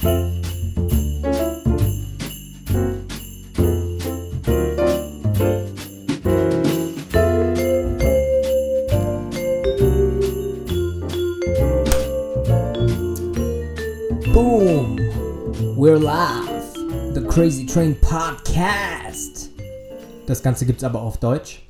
Boom! 0.00 0.20
We're 15.76 15.98
live! 15.98 16.74
The 17.14 17.24
Crazy 17.28 17.66
Train 17.66 17.96
Podcast! 18.00 19.50
Das 20.26 20.40
Ganze 20.44 20.64
gibt's 20.64 20.84
aber 20.84 21.02
auf 21.02 21.16
Deutsch. 21.18 21.66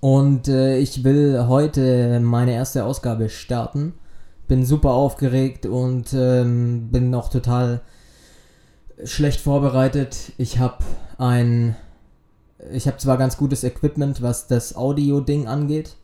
Und 0.00 0.48
äh, 0.48 0.78
ich 0.78 1.04
will 1.04 1.46
heute 1.46 2.18
meine 2.18 2.54
erste 2.54 2.84
Ausgabe 2.84 3.28
starten. 3.28 3.94
Bin 4.48 4.64
super 4.64 4.90
aufgeregt 4.90 5.66
und 5.66 6.12
ähm, 6.12 6.88
bin 6.90 7.10
noch 7.10 7.30
total 7.30 7.80
schlecht 9.04 9.40
vorbereitet. 9.40 10.32
Ich 10.38 10.58
habe 10.58 10.78
ein. 11.18 11.76
Ich 12.72 12.86
habe 12.86 12.98
zwar 12.98 13.16
ganz 13.16 13.36
gutes 13.36 13.64
Equipment, 13.64 14.22
was 14.22 14.46
das 14.46 14.76
Audio-Ding 14.76 15.48
angeht, 15.48 15.96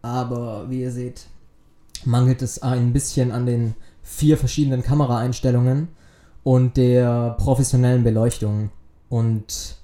aber 0.00 0.70
wie 0.70 0.80
ihr 0.80 0.92
seht, 0.92 1.26
mangelt 2.06 2.40
es 2.40 2.62
ein 2.62 2.94
bisschen 2.94 3.30
an 3.32 3.44
den 3.44 3.74
vier 4.02 4.38
verschiedenen 4.38 4.82
Kameraeinstellungen 4.82 5.88
und 6.42 6.78
der 6.78 7.36
professionellen 7.38 8.02
Beleuchtung. 8.02 8.70
Und 9.10 9.76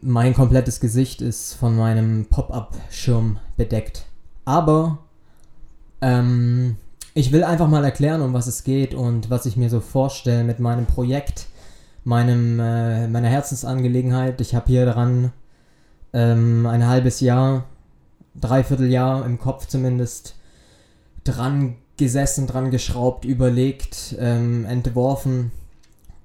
mein 0.00 0.32
komplettes 0.32 0.80
Gesicht 0.80 1.20
ist 1.20 1.54
von 1.54 1.76
meinem 1.76 2.26
Pop-up-Schirm 2.26 3.38
bedeckt. 3.56 4.06
Aber 4.44 4.98
ähm, 6.00 6.76
ich 7.14 7.32
will 7.32 7.44
einfach 7.44 7.68
mal 7.68 7.84
erklären, 7.84 8.22
um 8.22 8.32
was 8.32 8.46
es 8.46 8.64
geht 8.64 8.94
und 8.94 9.30
was 9.30 9.46
ich 9.46 9.56
mir 9.56 9.70
so 9.70 9.80
vorstelle 9.80 10.44
mit 10.44 10.60
meinem 10.60 10.86
Projekt, 10.86 11.46
meinem, 12.04 12.60
äh, 12.60 13.08
meiner 13.08 13.28
Herzensangelegenheit. 13.28 14.40
Ich 14.40 14.54
habe 14.54 14.68
hier 14.68 14.86
dran 14.86 15.32
ähm, 16.12 16.66
ein 16.66 16.86
halbes 16.86 17.20
Jahr, 17.20 17.64
dreiviertel 18.34 18.88
Jahr 18.88 19.24
im 19.26 19.38
Kopf 19.38 19.66
zumindest 19.66 20.36
dran 21.24 21.76
gesessen, 21.96 22.46
dran 22.46 22.70
geschraubt, 22.70 23.24
überlegt, 23.24 24.14
ähm, 24.18 24.64
entworfen 24.64 25.50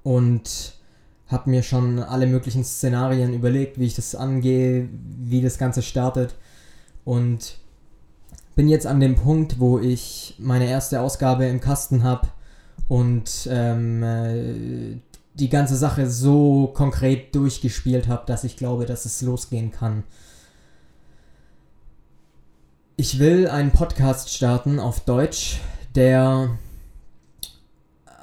und 0.02 0.74
habe 1.26 1.50
mir 1.50 1.62
schon 1.62 1.98
alle 1.98 2.26
möglichen 2.26 2.64
Szenarien 2.64 3.34
überlegt, 3.34 3.78
wie 3.78 3.86
ich 3.86 3.96
das 3.96 4.14
angehe, 4.14 4.88
wie 4.92 5.42
das 5.42 5.58
Ganze 5.58 5.82
startet 5.82 6.34
und 7.04 7.58
bin 8.54 8.68
jetzt 8.68 8.86
an 8.86 9.00
dem 9.00 9.16
Punkt, 9.16 9.58
wo 9.58 9.78
ich 9.78 10.34
meine 10.38 10.68
erste 10.68 11.00
Ausgabe 11.00 11.46
im 11.46 11.60
Kasten 11.60 12.04
habe 12.04 12.28
und 12.88 13.48
ähm, 13.50 14.02
äh, 14.02 14.96
die 15.34 15.48
ganze 15.48 15.76
Sache 15.76 16.08
so 16.08 16.68
konkret 16.74 17.34
durchgespielt 17.34 18.08
habe, 18.08 18.24
dass 18.26 18.44
ich 18.44 18.56
glaube, 18.56 18.86
dass 18.86 19.04
es 19.04 19.20
losgehen 19.22 19.72
kann. 19.72 20.04
Ich 22.96 23.18
will 23.18 23.48
einen 23.48 23.72
Podcast 23.72 24.32
starten 24.32 24.78
auf 24.78 25.00
Deutsch, 25.00 25.60
der 25.96 26.56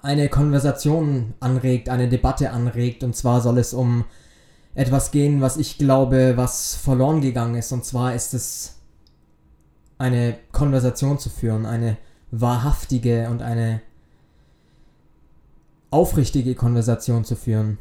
eine 0.01 0.29
Konversation 0.29 1.33
anregt, 1.41 1.89
eine 1.89 2.07
Debatte 2.07 2.51
anregt. 2.51 3.03
Und 3.03 3.15
zwar 3.15 3.41
soll 3.41 3.57
es 3.57 3.73
um 3.73 4.05
etwas 4.73 5.11
gehen, 5.11 5.41
was 5.41 5.57
ich 5.57 5.77
glaube, 5.77 6.33
was 6.37 6.75
verloren 6.75 7.19
gegangen 7.19 7.55
ist. 7.55 7.73
Und 7.73 7.83
zwar 7.83 8.15
ist 8.15 8.33
es 8.33 8.80
eine 10.01 10.37
Konversation 10.51 11.19
zu 11.19 11.29
führen, 11.29 11.65
eine 11.65 11.97
wahrhaftige 12.31 13.29
und 13.29 13.41
eine 13.41 13.81
aufrichtige 15.91 16.55
Konversation 16.55 17.23
zu 17.23 17.35
führen 17.35 17.77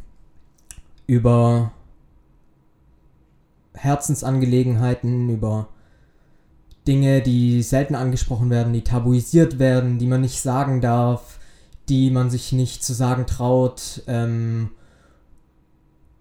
über 1.07 1.73
Herzensangelegenheiten, 3.75 5.30
über 5.30 5.69
Dinge, 6.86 7.23
die 7.23 7.63
selten 7.63 7.95
angesprochen 7.95 8.51
werden, 8.51 8.73
die 8.73 8.85
tabuisiert 8.85 9.59
werden, 9.59 9.98
die 9.98 10.07
man 10.07 10.20
nicht 10.20 10.41
sagen 10.41 10.80
darf, 10.80 11.39
die 11.89 12.11
man 12.11 12.30
sich 12.30 12.53
nicht 12.53 12.85
zu 12.85 12.92
sagen 12.92 13.27
traut. 13.27 14.03
Ähm, 14.07 14.70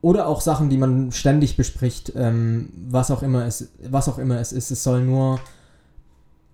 oder 0.02 0.28
auch 0.28 0.42
Sachen, 0.42 0.70
die 0.70 0.78
man 0.78 1.12
ständig 1.12 1.58
bespricht, 1.58 2.14
ähm, 2.16 2.70
was, 2.88 3.12
auch 3.12 3.22
immer 3.22 3.46
es, 3.46 3.70
was 3.84 4.08
auch 4.08 4.18
immer 4.18 4.40
es 4.40 4.52
ist. 4.52 4.72
Es 4.72 4.84
soll 4.84 5.04
nur 5.04 5.40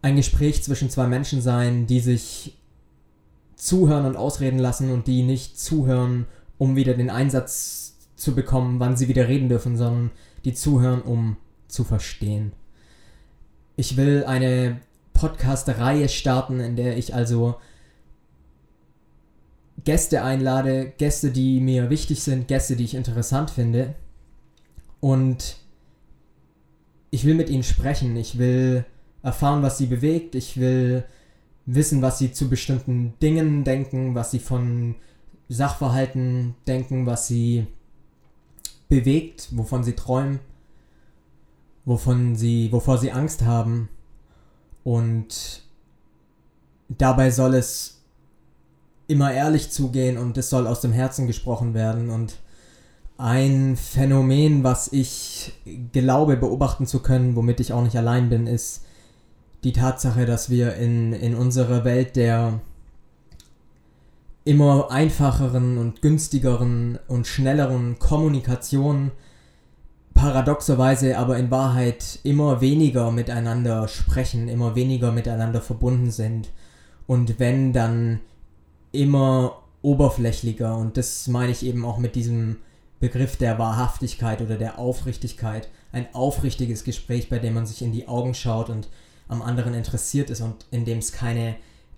ein 0.05 0.17
Gespräch 0.17 0.61
zwischen 0.61 0.91
zwei 0.91 1.07
Menschen 1.07 1.41
sein, 1.41 1.87
die 1.87 1.99
sich 1.99 2.55
zuhören 3.55 4.05
und 4.05 4.15
ausreden 4.15 4.59
lassen 4.59 4.91
und 4.91 5.07
die 5.07 5.23
nicht 5.23 5.59
zuhören, 5.59 6.27
um 6.59 6.75
wieder 6.75 6.93
den 6.93 7.09
Einsatz 7.09 7.97
zu 8.15 8.35
bekommen, 8.35 8.79
wann 8.79 8.95
sie 8.95 9.07
wieder 9.07 9.27
reden 9.27 9.49
dürfen, 9.49 9.77
sondern 9.77 10.11
die 10.45 10.53
zuhören, 10.53 11.01
um 11.01 11.37
zu 11.67 11.83
verstehen. 11.83 12.51
Ich 13.77 13.97
will 13.97 14.25
eine 14.25 14.79
Podcast-Reihe 15.15 16.07
starten, 16.07 16.59
in 16.59 16.75
der 16.75 16.97
ich 16.97 17.15
also 17.15 17.55
Gäste 19.85 20.21
einlade, 20.21 20.93
Gäste, 20.99 21.31
die 21.31 21.59
mir 21.59 21.89
wichtig 21.89 22.21
sind, 22.21 22.47
Gäste, 22.47 22.75
die 22.75 22.83
ich 22.83 22.93
interessant 22.93 23.49
finde. 23.49 23.95
Und 24.99 25.57
ich 27.09 27.25
will 27.25 27.33
mit 27.33 27.49
ihnen 27.49 27.63
sprechen, 27.63 28.15
ich 28.15 28.37
will 28.37 28.85
erfahren, 29.25 29.61
was 29.61 29.77
sie 29.77 29.87
bewegt, 29.87 30.35
ich 30.35 30.57
will 30.57 31.03
wissen, 31.65 32.01
was 32.01 32.19
sie 32.19 32.31
zu 32.31 32.47
bestimmten 32.47 33.13
Dingen 33.21 33.65
denken, 33.65 34.15
was 34.15 34.31
sie 34.31 34.39
von 34.39 34.95
Sachverhalten 35.49 36.55
denken, 36.67 37.05
was 37.05 37.27
sie 37.27 37.67
bewegt, 38.87 39.49
wovon 39.51 39.83
sie 39.83 39.93
träumen 39.93 40.39
wovon 41.85 42.35
sie, 42.35 42.71
wovor 42.71 42.97
sie 42.97 43.11
Angst 43.11 43.43
haben. 43.43 43.89
Und 44.83 45.61
dabei 46.89 47.31
soll 47.31 47.55
es 47.55 48.01
immer 49.07 49.31
ehrlich 49.31 49.71
zugehen 49.71 50.17
und 50.17 50.37
es 50.37 50.49
soll 50.49 50.67
aus 50.67 50.81
dem 50.81 50.91
Herzen 50.91 51.27
gesprochen 51.27 51.73
werden. 51.73 52.09
Und 52.09 52.39
ein 53.17 53.77
Phänomen, 53.77 54.63
was 54.63 54.91
ich 54.91 55.53
glaube 55.93 56.37
beobachten 56.37 56.85
zu 56.85 56.99
können, 57.01 57.35
womit 57.35 57.59
ich 57.59 57.71
auch 57.71 57.83
nicht 57.83 57.95
allein 57.95 58.29
bin, 58.29 58.47
ist 58.47 58.84
die 59.65 59.73
Tatsache, 59.73 60.25
dass 60.25 60.49
wir 60.49 60.75
in, 60.75 61.11
in 61.11 61.35
unserer 61.35 61.83
Welt 61.83 62.15
der 62.15 62.61
immer 64.45 64.91
einfacheren 64.91 65.77
und 65.77 66.01
günstigeren 66.01 66.99
und 67.07 67.27
schnelleren 67.27 67.99
Kommunikation 67.99 69.11
paradoxerweise 70.13 71.17
aber 71.17 71.37
in 71.37 71.51
Wahrheit 71.51 72.19
immer 72.23 72.61
weniger 72.61 73.11
miteinander 73.11 73.89
sprechen, 73.89 74.47
immer 74.47 74.75
weniger 74.75 75.11
miteinander 75.11 75.61
verbunden 75.61 76.11
sind. 76.11 76.51
Und 77.07 77.39
wenn 77.39 77.73
dann 77.73 78.21
immer 78.93 79.61
oberflächlicher. 79.85 80.75
Und 80.75 80.97
das 80.97 81.27
meine 81.27 81.51
ich 81.51 81.65
eben 81.65 81.85
auch 81.85 81.99
mit 81.99 82.15
diesem 82.15 82.57
Begriff 82.99 83.37
der 83.37 83.59
Wahrhaftigkeit 83.59 84.41
oder 84.41 84.57
der 84.57 84.79
Aufrichtigkeit, 84.79 85.69
ein 85.91 86.07
aufrichtiges 86.13 86.83
Gespräch, 86.83 87.29
bei 87.29 87.39
dem 87.39 87.53
man 87.53 87.67
sich 87.67 87.81
in 87.81 87.91
die 87.91 88.07
Augen 88.07 88.33
schaut 88.33 88.69
und 88.69 88.89
am 89.27 89.41
anderen 89.41 89.73
interessiert 89.73 90.29
ist 90.29 90.41
und 90.41 90.65
in 90.71 90.85
dem 90.85 90.99
es 90.99 91.11
keine 91.11 91.55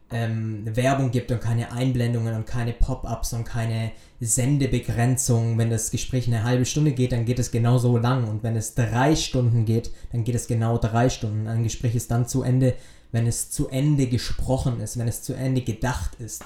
ähm, 0.10 0.64
Werbung 0.76 1.12
gibt 1.12 1.32
und 1.32 1.42
keine 1.42 1.72
Einblendungen 1.72 2.36
und 2.36 2.46
keine 2.46 2.74
Pop-ups 2.74 3.34
und 3.34 3.44
keine 3.44 3.92
Sendebegrenzung. 4.20 5.58
Wenn 5.58 5.70
das 5.70 5.92
Gespräch 5.92 6.28
eine 6.28 6.44
halbe 6.44 6.66
Stunde 6.66 6.94
geht, 6.94 7.12
dann 7.12 7.26
geht 7.26 7.40
es 7.40 7.52
genauso 7.52 7.98
lang. 7.98 8.28
Und 8.28 8.44
wenn 8.44 8.56
es 8.56 8.74
drei 8.74 9.16
Stunden 9.16 9.66
geht, 9.66 9.92
dann 10.12 10.24
geht 10.24 10.36
es 10.36 10.48
genau 10.48 10.78
drei 10.78 11.10
Stunden. 11.10 11.48
Ein 11.48 11.64
Gespräch 11.64 11.96
ist 11.96 12.12
dann 12.12 12.28
zu 12.28 12.44
Ende, 12.44 12.76
wenn 13.12 13.28
es 13.28 13.52
zu 13.52 13.68
Ende 13.68 14.08
gesprochen 14.08 14.80
ist, 14.80 14.98
wenn 14.98 15.08
es 15.08 15.24
zu 15.24 15.34
Ende 15.34 15.62
gedacht 15.62 16.16
ist. 16.20 16.44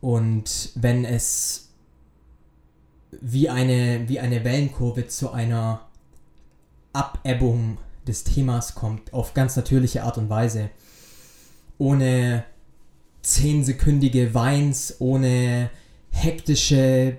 Und 0.00 0.70
wenn 0.74 1.04
es 1.04 1.68
wie 3.20 3.48
eine, 3.48 4.08
wie 4.08 4.20
eine 4.20 4.44
Wellenkurve 4.44 5.06
zu 5.06 5.30
einer 5.30 5.82
Abebbung 6.92 7.78
des 8.06 8.24
Themas 8.24 8.74
kommt, 8.74 9.12
auf 9.12 9.34
ganz 9.34 9.56
natürliche 9.56 10.04
Art 10.04 10.18
und 10.18 10.30
Weise. 10.30 10.70
Ohne 11.78 12.44
zehnsekündige 13.22 14.34
Weins, 14.34 14.96
ohne 14.98 15.70
hektische, 16.10 17.18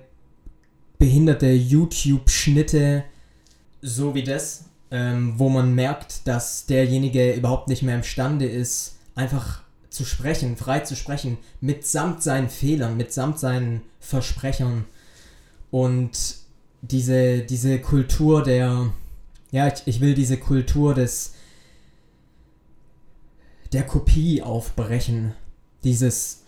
behinderte 0.98 1.52
YouTube-Schnitte, 1.52 3.04
so 3.82 4.14
wie 4.14 4.24
das, 4.24 4.64
ähm, 4.90 5.34
wo 5.36 5.48
man 5.48 5.74
merkt, 5.74 6.26
dass 6.26 6.66
derjenige 6.66 7.34
überhaupt 7.34 7.68
nicht 7.68 7.82
mehr 7.82 7.94
imstande 7.94 8.46
ist, 8.46 8.96
einfach 9.14 9.62
zu 9.90 10.04
sprechen, 10.04 10.56
frei 10.56 10.80
zu 10.80 10.96
sprechen, 10.96 11.38
mitsamt 11.60 12.22
seinen 12.22 12.48
Fehlern, 12.48 12.96
mitsamt 12.96 13.38
seinen 13.38 13.82
Versprechern. 14.00 14.84
Und 15.70 16.36
diese, 16.82 17.40
diese 17.40 17.80
Kultur 17.80 18.42
der, 18.42 18.92
ja, 19.50 19.68
ich, 19.68 19.82
ich 19.86 20.00
will 20.00 20.14
diese 20.14 20.36
Kultur 20.36 20.94
des, 20.94 21.34
der 23.72 23.84
Kopie 23.84 24.42
aufbrechen. 24.42 25.32
Dieses 25.84 26.42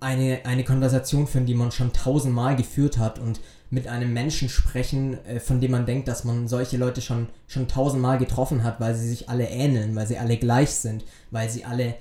eine, 0.00 0.44
eine 0.44 0.64
Konversation 0.64 1.26
führen, 1.26 1.46
die 1.46 1.54
man 1.54 1.72
schon 1.72 1.92
tausendmal 1.92 2.56
geführt 2.56 2.98
hat 2.98 3.18
und 3.18 3.40
mit 3.70 3.86
einem 3.86 4.12
Menschen 4.12 4.48
sprechen, 4.48 5.22
äh, 5.26 5.40
von 5.40 5.60
dem 5.60 5.72
man 5.72 5.86
denkt, 5.86 6.08
dass 6.08 6.24
man 6.24 6.48
solche 6.48 6.76
Leute 6.76 7.00
schon, 7.00 7.28
schon 7.46 7.68
tausendmal 7.68 8.18
getroffen 8.18 8.62
hat, 8.62 8.80
weil 8.80 8.94
sie 8.94 9.08
sich 9.08 9.28
alle 9.28 9.48
ähneln, 9.48 9.94
weil 9.94 10.06
sie 10.06 10.18
alle 10.18 10.36
gleich 10.36 10.70
sind, 10.70 11.04
weil 11.30 11.50
sie 11.50 11.64
alle 11.64 11.96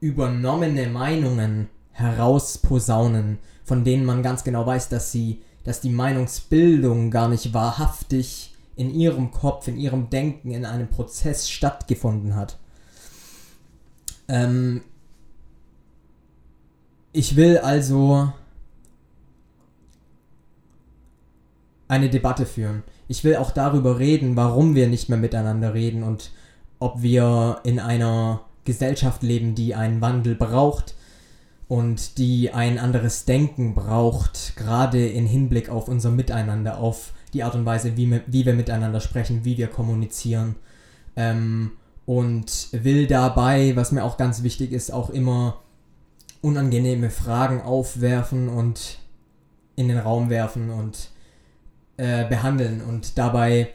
übernommene 0.00 0.88
Meinungen 0.88 1.68
herausposaunen, 1.92 3.38
von 3.64 3.84
denen 3.84 4.04
man 4.04 4.22
ganz 4.22 4.44
genau 4.44 4.66
weiß, 4.66 4.90
dass 4.90 5.12
sie, 5.12 5.42
dass 5.64 5.80
die 5.80 5.90
Meinungsbildung 5.90 7.10
gar 7.10 7.28
nicht 7.28 7.54
wahrhaftig 7.54 8.55
in 8.76 8.94
ihrem 8.94 9.30
Kopf, 9.30 9.66
in 9.68 9.76
ihrem 9.76 10.10
Denken, 10.10 10.50
in 10.50 10.64
einem 10.64 10.88
Prozess 10.88 11.48
stattgefunden 11.50 12.36
hat. 12.36 12.58
Ähm, 14.28 14.82
ich 17.12 17.36
will 17.36 17.58
also 17.58 18.32
eine 21.88 22.10
Debatte 22.10 22.46
führen. 22.46 22.82
Ich 23.08 23.24
will 23.24 23.36
auch 23.36 23.50
darüber 23.50 23.98
reden, 23.98 24.36
warum 24.36 24.74
wir 24.74 24.88
nicht 24.88 25.08
mehr 25.08 25.18
miteinander 25.18 25.72
reden 25.72 26.02
und 26.02 26.32
ob 26.78 27.00
wir 27.00 27.60
in 27.64 27.78
einer 27.78 28.42
Gesellschaft 28.64 29.22
leben, 29.22 29.54
die 29.54 29.74
einen 29.74 30.00
Wandel 30.00 30.34
braucht 30.34 30.94
und 31.68 32.18
die 32.18 32.50
ein 32.52 32.78
anderes 32.78 33.24
Denken 33.24 33.74
braucht, 33.74 34.54
gerade 34.56 35.06
in 35.06 35.26
Hinblick 35.26 35.70
auf 35.70 35.88
unser 35.88 36.10
Miteinander, 36.10 36.78
auf 36.78 37.12
die 37.32 37.42
Art 37.42 37.54
und 37.54 37.66
Weise, 37.66 37.96
wie 37.96 38.10
wir, 38.10 38.22
wie 38.26 38.46
wir 38.46 38.54
miteinander 38.54 39.00
sprechen, 39.00 39.44
wie 39.44 39.56
wir 39.58 39.68
kommunizieren. 39.68 40.56
Ähm, 41.16 41.72
und 42.06 42.68
will 42.72 43.06
dabei, 43.06 43.74
was 43.74 43.92
mir 43.92 44.04
auch 44.04 44.16
ganz 44.16 44.42
wichtig 44.42 44.72
ist, 44.72 44.92
auch 44.92 45.10
immer 45.10 45.60
unangenehme 46.40 47.10
Fragen 47.10 47.60
aufwerfen 47.60 48.48
und 48.48 48.98
in 49.74 49.88
den 49.88 49.98
Raum 49.98 50.30
werfen 50.30 50.70
und 50.70 51.10
äh, 51.96 52.24
behandeln 52.28 52.80
und 52.80 53.18
dabei 53.18 53.68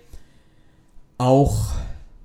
auch 1.17 1.73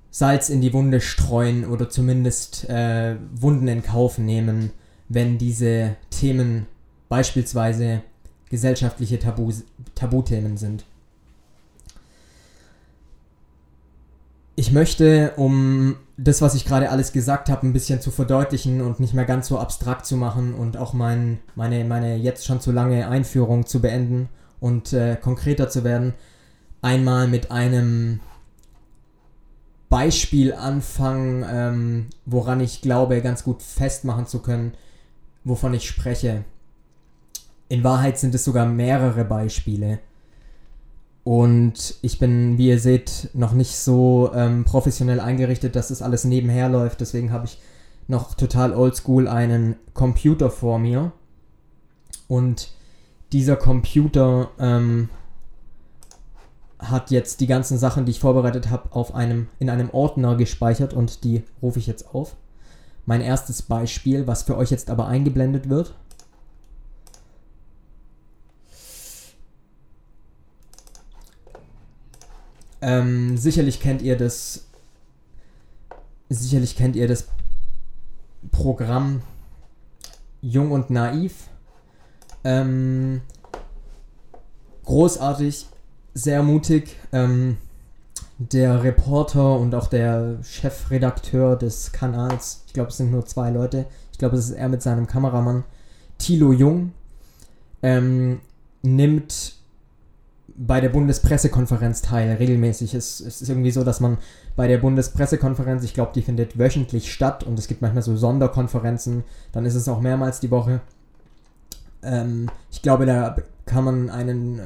Salz 0.09 0.49
in 0.49 0.61
die 0.61 0.73
Wunde 0.73 1.01
streuen 1.01 1.65
oder 1.65 1.89
zumindest 1.89 2.67
äh, 2.69 3.17
Wunden 3.35 3.67
in 3.67 3.83
Kauf 3.83 4.17
nehmen, 4.17 4.71
wenn 5.09 5.37
diese 5.37 5.95
Themen 6.09 6.65
beispielsweise 7.09 8.01
gesellschaftliche 8.49 9.19
Tabu 9.19 9.51
Tabuthemen 9.93 10.57
sind. 10.57 10.85
Ich 14.59 14.71
möchte, 14.71 15.33
um 15.35 15.97
das, 16.17 16.41
was 16.41 16.55
ich 16.55 16.65
gerade 16.65 16.89
alles 16.89 17.13
gesagt 17.13 17.47
habe, 17.49 17.67
ein 17.67 17.73
bisschen 17.73 18.01
zu 18.01 18.09
verdeutlichen 18.09 18.81
und 18.81 18.99
nicht 18.99 19.13
mehr 19.13 19.23
ganz 19.23 19.49
so 19.49 19.59
abstrakt 19.59 20.07
zu 20.07 20.17
machen 20.17 20.55
und 20.55 20.77
auch 20.77 20.93
mein, 20.93 21.37
meine, 21.53 21.85
meine 21.85 22.17
jetzt 22.17 22.43
schon 22.43 22.59
zu 22.59 22.71
lange 22.71 23.07
Einführung 23.07 23.67
zu 23.67 23.81
beenden 23.81 24.29
und 24.59 24.93
äh, 24.93 25.15
konkreter 25.15 25.69
zu 25.69 25.83
werden, 25.83 26.15
einmal 26.81 27.27
mit 27.27 27.51
einem 27.51 28.19
Beispiel 29.89 30.55
anfangen, 30.55 31.45
ähm, 31.47 32.07
woran 32.25 32.59
ich 32.59 32.81
glaube, 32.81 33.21
ganz 33.21 33.43
gut 33.43 33.61
festmachen 33.61 34.25
zu 34.25 34.41
können, 34.41 34.73
wovon 35.43 35.75
ich 35.75 35.87
spreche. 35.87 36.45
In 37.69 37.83
Wahrheit 37.83 38.17
sind 38.17 38.33
es 38.33 38.43
sogar 38.43 38.65
mehrere 38.65 39.23
Beispiele. 39.23 39.99
Und 41.27 41.95
ich 42.03 42.19
bin, 42.19 42.57
wie 42.57 42.69
ihr 42.69 42.79
seht, 42.79 43.31
noch 43.33 43.51
nicht 43.51 43.75
so 43.75 44.31
ähm, 44.33 44.63
professionell 44.63 45.19
eingerichtet, 45.19 45.75
dass 45.75 45.89
das 45.89 46.01
alles 46.01 46.23
nebenher 46.23 46.69
läuft. 46.69 47.01
Deswegen 47.01 47.33
habe 47.33 47.43
ich 47.47 47.59
noch 48.07 48.33
total 48.35 48.73
oldschool 48.73 49.27
einen 49.27 49.75
Computer 49.93 50.49
vor 50.49 50.79
mir. 50.79 51.11
Und 52.29 52.71
dieser 53.33 53.57
Computer 53.57 54.51
ähm, 54.57 55.09
hat 56.79 57.11
jetzt 57.11 57.41
die 57.41 57.47
ganzen 57.47 57.77
Sachen, 57.77 58.05
die 58.05 58.11
ich 58.11 58.21
vorbereitet 58.21 58.69
habe, 58.69 58.95
auf 58.95 59.13
einem, 59.13 59.49
in 59.59 59.69
einem 59.69 59.89
Ordner 59.89 60.37
gespeichert 60.37 60.93
und 60.93 61.25
die 61.25 61.43
rufe 61.61 61.79
ich 61.79 61.87
jetzt 61.87 62.15
auf. 62.15 62.37
Mein 63.05 63.19
erstes 63.19 63.63
Beispiel, 63.63 64.27
was 64.27 64.43
für 64.43 64.55
euch 64.55 64.71
jetzt 64.71 64.89
aber 64.89 65.07
eingeblendet 65.07 65.67
wird. 65.67 65.93
Ähm, 72.81 73.37
sicherlich 73.37 73.79
kennt 73.79 74.01
ihr 74.01 74.17
das. 74.17 74.65
Sicherlich 76.29 76.75
kennt 76.75 76.95
ihr 76.95 77.07
das 77.07 77.27
Programm 78.51 79.21
Jung 80.41 80.71
und 80.71 80.89
Naiv. 80.89 81.49
Ähm, 82.43 83.21
großartig 84.83 85.67
sehr 86.13 86.43
mutig. 86.43 86.97
Ähm, 87.11 87.57
der 88.39 88.83
Reporter 88.83 89.57
und 89.57 89.73
auch 89.73 89.87
der 89.87 90.37
Chefredakteur 90.43 91.55
des 91.55 91.91
Kanals, 91.91 92.63
ich 92.67 92.73
glaube, 92.73 92.89
es 92.89 92.97
sind 92.97 93.11
nur 93.11 93.25
zwei 93.25 93.49
Leute, 93.49 93.87
ich 94.11 94.19
glaube, 94.19 94.35
es 94.35 94.49
ist 94.49 94.55
er 94.55 94.69
mit 94.69 94.81
seinem 94.81 95.07
Kameramann, 95.07 95.63
Thilo 96.19 96.51
Jung, 96.53 96.91
ähm, 97.81 98.39
nimmt 98.83 99.56
bei 100.57 100.81
der 100.81 100.89
Bundespressekonferenz 100.89 102.01
teil, 102.01 102.35
regelmäßig. 102.35 102.95
Es, 102.95 103.19
es, 103.19 103.41
ist 103.41 103.49
irgendwie 103.49 103.71
so, 103.71 103.83
dass 103.83 103.99
man 103.99 104.17
bei 104.55 104.67
der 104.67 104.79
Bundespressekonferenz, 104.79 105.83
ich 105.83 105.93
glaube, 105.93 106.11
die 106.15 106.23
findet 106.23 106.57
wöchentlich 106.57 107.13
statt 107.13 107.43
und 107.43 107.59
es 107.59 107.67
gibt 107.67 107.81
manchmal 107.81 108.01
so 108.01 108.17
Sonderkonferenzen, 108.17 109.23
dann 109.51 109.65
ist 109.65 109.75
es 109.75 109.87
auch 109.87 110.01
mehrmals 110.01 110.39
die 110.39 110.49
Woche. 110.49 110.81
Ähm, 112.01 112.49
ich 112.71 112.81
glaube, 112.81 113.05
da 113.05 113.35
kann 113.65 113.83
man 113.83 114.09
einen 114.09 114.61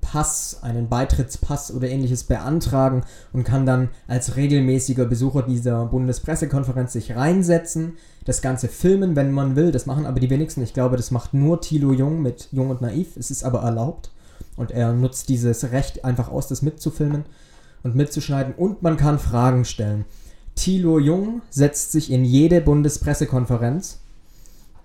Pass, 0.00 0.60
einen 0.62 0.88
Beitrittspass 0.88 1.74
oder 1.74 1.88
ähnliches 1.88 2.24
beantragen 2.24 3.02
und 3.34 3.44
kann 3.44 3.66
dann 3.66 3.90
als 4.06 4.36
regelmäßiger 4.36 5.04
Besucher 5.04 5.42
dieser 5.42 5.84
Bundespressekonferenz 5.86 6.94
sich 6.94 7.14
reinsetzen, 7.14 7.96
das 8.24 8.40
Ganze 8.40 8.68
filmen, 8.68 9.16
wenn 9.16 9.32
man 9.32 9.56
will. 9.56 9.72
Das 9.72 9.84
machen 9.84 10.06
aber 10.06 10.20
die 10.20 10.30
wenigsten. 10.30 10.62
Ich 10.62 10.72
glaube, 10.72 10.96
das 10.96 11.10
macht 11.10 11.34
nur 11.34 11.60
Thilo 11.60 11.92
Jung 11.92 12.22
mit 12.22 12.48
Jung 12.52 12.70
und 12.70 12.80
Naiv. 12.80 13.16
Es 13.18 13.30
ist 13.30 13.44
aber 13.44 13.60
erlaubt. 13.60 14.10
Und 14.58 14.72
er 14.72 14.92
nutzt 14.92 15.30
dieses 15.30 15.72
Recht 15.72 16.04
einfach 16.04 16.28
aus, 16.28 16.48
das 16.48 16.60
mitzufilmen 16.62 17.24
und 17.82 17.94
mitzuschneiden. 17.94 18.54
Und 18.54 18.82
man 18.82 18.96
kann 18.96 19.18
Fragen 19.18 19.64
stellen. 19.64 20.04
Thilo 20.54 20.98
Jung 20.98 21.42
setzt 21.48 21.92
sich 21.92 22.10
in 22.10 22.24
jede 22.24 22.60
Bundespressekonferenz 22.60 24.00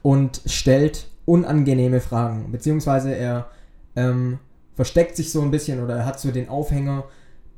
und 0.03 0.41
stellt 0.45 1.07
unangenehme 1.25 1.99
Fragen. 1.99 2.51
Beziehungsweise 2.51 3.15
er 3.15 3.49
ähm, 3.95 4.37
versteckt 4.75 5.15
sich 5.15 5.31
so 5.31 5.41
ein 5.41 5.51
bisschen 5.51 5.83
oder 5.83 5.97
er 5.97 6.05
hat 6.05 6.19
so 6.19 6.31
den 6.31 6.49
Aufhänger 6.49 7.05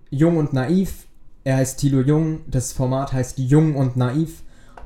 Jung 0.10 0.38
und 0.38 0.54
Naiv. 0.54 1.08
Er 1.44 1.58
heißt 1.58 1.80
Thilo 1.80 2.02
Jung, 2.02 2.40
das 2.48 2.72
Format 2.72 3.14
heißt 3.14 3.38
Jung 3.38 3.76
und 3.76 3.98
Naiv 3.98 4.44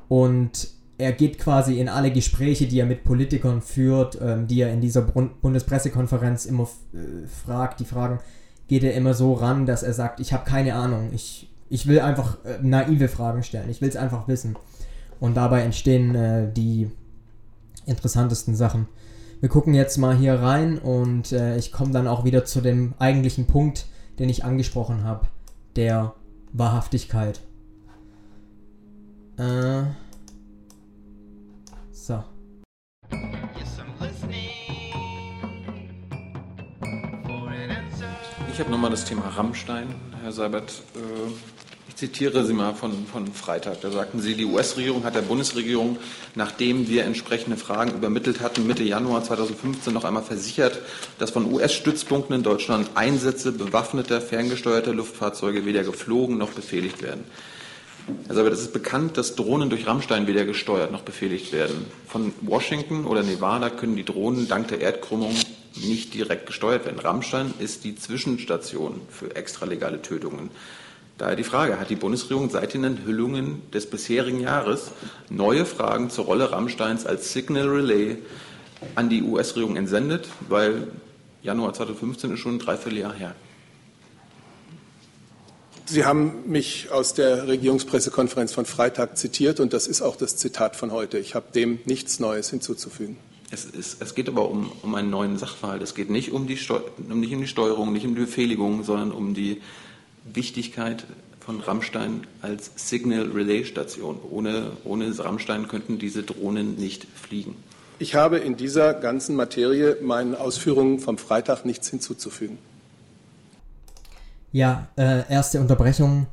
und 0.08 0.70
er 1.00 1.14
geht 1.14 1.40
quasi 1.40 1.80
in 1.80 1.88
alle 1.88 2.12
Gespräche, 2.12 2.68
die 2.68 2.80
er 2.80 2.86
mit 2.86 3.06
Politikern 3.06 3.62
führt, 3.62 4.20
ähm, 4.22 4.48
die 4.48 4.62
er 4.62 4.72
in 4.72 4.82
dieser 4.82 5.02
Bundespressekonferenz 5.02 6.46
immer 6.46 6.68
äh, 6.94 7.26
fragt, 7.26 7.80
die 7.80 7.86
Fragen, 7.86 8.20
geht 8.68 8.84
er 8.84 8.94
immer 8.94 9.14
so 9.14 9.34
ran, 9.34 9.66
dass 9.66 9.82
er 9.82 9.94
sagt, 9.94 10.20
ich 10.20 10.34
habe 10.34 10.44
keine 10.44 10.76
Ahnung, 10.76 11.12
ich, 11.14 11.50
ich 11.70 11.88
will 11.88 12.02
einfach 12.02 12.44
äh, 12.44 12.60
naive 12.62 13.08
Fragen 13.08 13.44
stellen, 13.44 13.70
ich 13.70 13.82
will 13.82 13.88
es 13.88 13.96
einfach 13.96 14.28
wissen. 14.28 14.58
Und 15.22 15.38
dabei 15.38 15.62
entstehen 15.62 16.16
äh, 16.16 16.52
die 16.52 16.92
interessantesten 17.86 18.56
Sachen. 18.56 18.88
Wir 19.40 19.48
gucken 19.48 19.74
jetzt 19.74 19.98
mal 19.98 20.18
hier 20.18 20.36
rein 20.36 20.78
und 20.78 21.32
äh, 21.32 21.56
ich 21.58 21.72
komme 21.72 21.94
dann 21.94 22.08
auch 22.08 22.26
wieder 22.26 22.44
zu 22.44 22.60
dem 22.60 22.94
eigentlichen 23.00 23.48
Punkt, 23.48 23.86
den 24.20 24.28
ich 24.28 24.44
angesprochen 24.44 25.06
habe, 25.06 25.28
der 25.78 26.14
Wahrhaftigkeit. 26.52 27.40
Äh, 29.38 29.84
Ich 38.60 38.62
habe 38.66 38.72
nochmal 38.72 38.92
das 38.92 39.06
Thema 39.06 39.22
Rammstein, 39.38 39.88
Herr 40.22 40.34
Seibert. 40.34 40.82
Äh 40.94 41.96
zitiere 41.96 42.44
Sie 42.44 42.52
mal 42.52 42.74
von, 42.74 43.06
von 43.06 43.28
Freitag. 43.28 43.80
Da 43.80 43.90
sagten 43.90 44.20
Sie, 44.20 44.36
die 44.36 44.44
US-Regierung 44.44 45.06
hat 45.06 45.16
der 45.16 45.22
Bundesregierung, 45.22 45.98
nachdem 46.36 46.90
wir 46.90 47.06
entsprechende 47.06 47.56
Fragen 47.56 47.92
übermittelt 47.92 48.42
hatten, 48.42 48.68
Mitte 48.68 48.84
Januar 48.84 49.24
2015 49.24 49.94
noch 49.94 50.04
einmal 50.04 50.24
versichert, 50.24 50.82
dass 51.20 51.32
von 51.32 51.50
US-Stützpunkten 51.54 52.36
in 52.36 52.44
Deutschland 52.44 52.90
Einsätze 52.96 53.54
bewaffneter, 53.54 54.20
ferngesteuerter 54.20 54.94
Luftfahrzeuge 54.94 55.66
weder 55.66 55.86
geflogen 55.86 56.38
noch 56.38 56.52
befehligt 56.52 57.02
werden. 57.02 57.24
Also 58.28 58.42
aber 58.42 58.52
es 58.52 58.60
ist 58.60 58.74
bekannt, 58.74 59.16
dass 59.16 59.36
Drohnen 59.36 59.70
durch 59.70 59.88
Rammstein 59.88 60.28
weder 60.28 60.44
gesteuert 60.44 60.92
noch 60.92 61.04
befehligt 61.04 61.54
werden. 61.54 61.86
Von 62.10 62.34
Washington 62.42 63.06
oder 63.06 63.24
Nevada 63.24 63.70
können 63.70 63.96
die 63.96 64.04
Drohnen 64.04 64.50
dank 64.50 64.68
der 64.68 64.82
Erdkrümmung 64.82 65.34
nicht 65.76 66.14
direkt 66.14 66.46
gesteuert 66.46 66.86
werden. 66.86 67.00
Rammstein 67.00 67.54
ist 67.60 67.84
die 67.84 67.96
Zwischenstation 67.96 69.02
für 69.10 69.36
extralegale 69.36 70.02
Tötungen. 70.02 70.50
Daher 71.18 71.36
die 71.36 71.44
Frage, 71.44 71.80
hat 71.80 71.90
die 71.90 71.96
Bundesregierung 71.96 72.50
seit 72.50 72.74
den 72.74 72.86
Enthüllungen 72.86 73.62
des 73.72 73.90
bisherigen 73.90 74.40
Jahres 74.40 74.92
neue 75.30 75.66
Fragen 75.66 76.10
zur 76.10 76.26
Rolle 76.26 76.52
Rammsteins 76.52 77.06
als 77.06 77.34
Signal 77.34 77.68
Relay 77.68 78.18
an 78.96 79.10
die 79.10 79.22
US-Regierung 79.24 79.76
entsendet? 79.76 80.30
Weil 80.48 80.88
Januar 81.44 81.74
2015 81.74 82.34
ist 82.34 82.40
schon 82.40 82.56
ein 82.56 82.60
Dreivierteljahr 82.60 83.14
her. 83.14 83.36
Sie 85.86 86.06
haben 86.06 86.44
mich 86.46 86.92
aus 86.92 87.16
der 87.16 87.48
Regierungspressekonferenz 87.48 88.54
von 88.54 88.66
Freitag 88.66 89.18
zitiert 89.18 89.60
und 89.60 89.74
das 89.74 89.88
ist 89.88 90.02
auch 90.02 90.16
das 90.16 90.38
Zitat 90.38 90.76
von 90.76 90.92
heute. 90.92 91.18
Ich 91.18 91.34
habe 91.36 91.48
dem 91.54 91.80
nichts 91.86 92.20
Neues 92.20 92.50
hinzuzufügen. 92.52 93.18
Es, 93.52 93.66
ist, 93.66 94.02
es 94.02 94.14
geht 94.14 94.30
aber 94.30 94.50
um, 94.50 94.72
um, 94.84 94.96
einen 94.96 95.10
neuen 95.10 95.38
Sachverhalt. 95.38 95.82
Es 95.82 95.96
geht 95.96 96.10
nicht 96.10 96.32
um, 96.32 96.48
die 96.48 96.58
Steu 96.58 96.80
nicht 96.98 97.34
um 97.34 97.42
die 97.42 97.48
Steuerung, 97.48 97.94
nicht 97.94 98.06
um 98.06 98.14
die 98.14 98.22
Befehligung, 98.22 98.84
sondern 98.84 99.12
um 99.12 99.34
die 99.34 99.62
Wichtigkeit 100.24 101.06
von 101.40 101.60
Rammstein 101.60 102.28
als 102.42 102.72
Signal 102.76 103.32
Relay 103.32 103.66
Station. 103.66 104.20
Ohne, 104.30 104.74
ohne 104.84 105.18
Rammstein 105.18 105.68
könnten 105.68 105.98
diese 105.98 106.22
Drohnen 106.22 106.76
nicht 106.76 107.08
fliegen. 107.16 107.56
Ich 107.98 108.16
habe 108.16 108.38
in 108.38 108.56
dieser 108.56 108.94
ganzen 108.94 109.36
Materie 109.36 109.98
meinen 110.02 110.36
Ausführungen 110.36 111.00
vom 111.00 111.18
Freitag 111.18 111.66
nichts 111.66 111.90
hinzuzufügen. 111.90 112.60
Ja, 114.52 114.88
äh, 114.96 115.24
erste 115.30 115.60
Unterbrechung. 115.60 116.28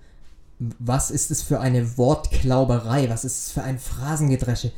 Was 0.58 1.11
ist 1.11 1.30
es 1.30 1.42
für 1.42 1.61
eine 1.61 1.99
Wortklauberei? 1.99 3.11
Was 3.11 3.25
ist 3.25 3.46
es 3.46 3.52
für 3.52 3.62
ein 3.62 3.78
Phrasengedresche? 3.78 4.70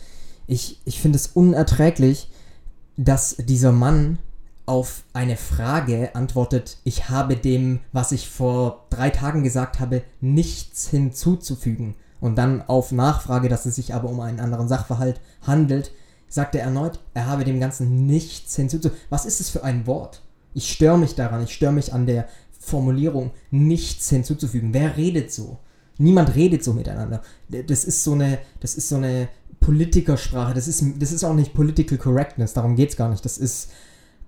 Ich, 0.49 0.81
ich 0.85 1.01
finde 1.01 1.17
es 1.17 1.29
unerträglich, 1.29 2.31
dass 2.97 3.37
dieser 3.37 3.71
Mann 3.71 4.19
auf 4.67 5.05
eine 5.13 5.37
Frage 5.37 6.15
antwortet, 6.15 6.79
ich 6.85 7.09
habe 7.09 7.37
dem, 7.37 7.81
was 7.93 8.13
ich 8.13 8.29
vor 8.29 8.87
drei 8.91 9.11
Tagen 9.11 9.45
gesagt 9.45 9.79
habe, 9.79 10.03
nichts 10.21 10.89
hinzuzufügen. 10.89 11.95
Und 12.21 12.37
dann 12.37 12.63
auf 12.63 12.91
Nachfrage, 12.91 13.49
dass 13.49 13.67
es 13.67 13.77
sich 13.77 13.95
aber 13.95 14.09
um 14.09 14.21
einen 14.21 14.41
anderen 14.41 14.69
Sachverhalt 14.69 15.21
handelt, 15.47 15.93
sagt 16.29 16.55
er 16.55 16.63
erneut, 16.63 16.99
er 17.15 17.27
habe 17.27 17.45
dem 17.45 17.61
Ganzen 17.61 18.07
nichts 18.07 18.57
hinzuzufügen. 18.57 19.01
Was 19.11 19.27
ist 19.27 19.41
es 19.41 19.51
für 19.51 19.65
ein 19.65 19.87
Wort? 19.87 20.23
Ich 20.55 20.73
störe 20.73 20.99
mich 20.99 21.15
daran, 21.15 21.43
ich 21.45 21.55
störe 21.55 21.73
mich 21.73 21.93
an 21.93 22.07
der 22.07 22.27
Formulierung 22.59 23.31
nichts 23.51 24.09
hinzuzufügen. 24.09 24.75
Wer 24.75 24.97
redet 24.97 25.33
so? 25.33 25.59
Niemand 25.99 26.35
redet 26.35 26.65
so 26.65 26.73
miteinander. 26.73 27.23
Das 27.49 27.85
ist 27.85 28.03
so 28.03 28.13
eine, 28.13 28.39
das 28.61 28.75
ist 28.75 28.89
so 28.89 28.97
eine 28.97 29.29
Politikersprache. 29.61 30.55
Das 30.55 30.69
ist, 30.69 30.83
das 30.99 31.13
ist 31.13 31.25
auch 31.25 31.35
nicht 31.35 31.55
Political 31.55 31.99
Correctness. 31.99 32.55
Darum 32.55 32.77
geht 32.77 32.91
es 32.91 32.97
gar 32.97 33.09
nicht. 33.09 33.25
Das 33.25 33.39
ist 33.39 33.71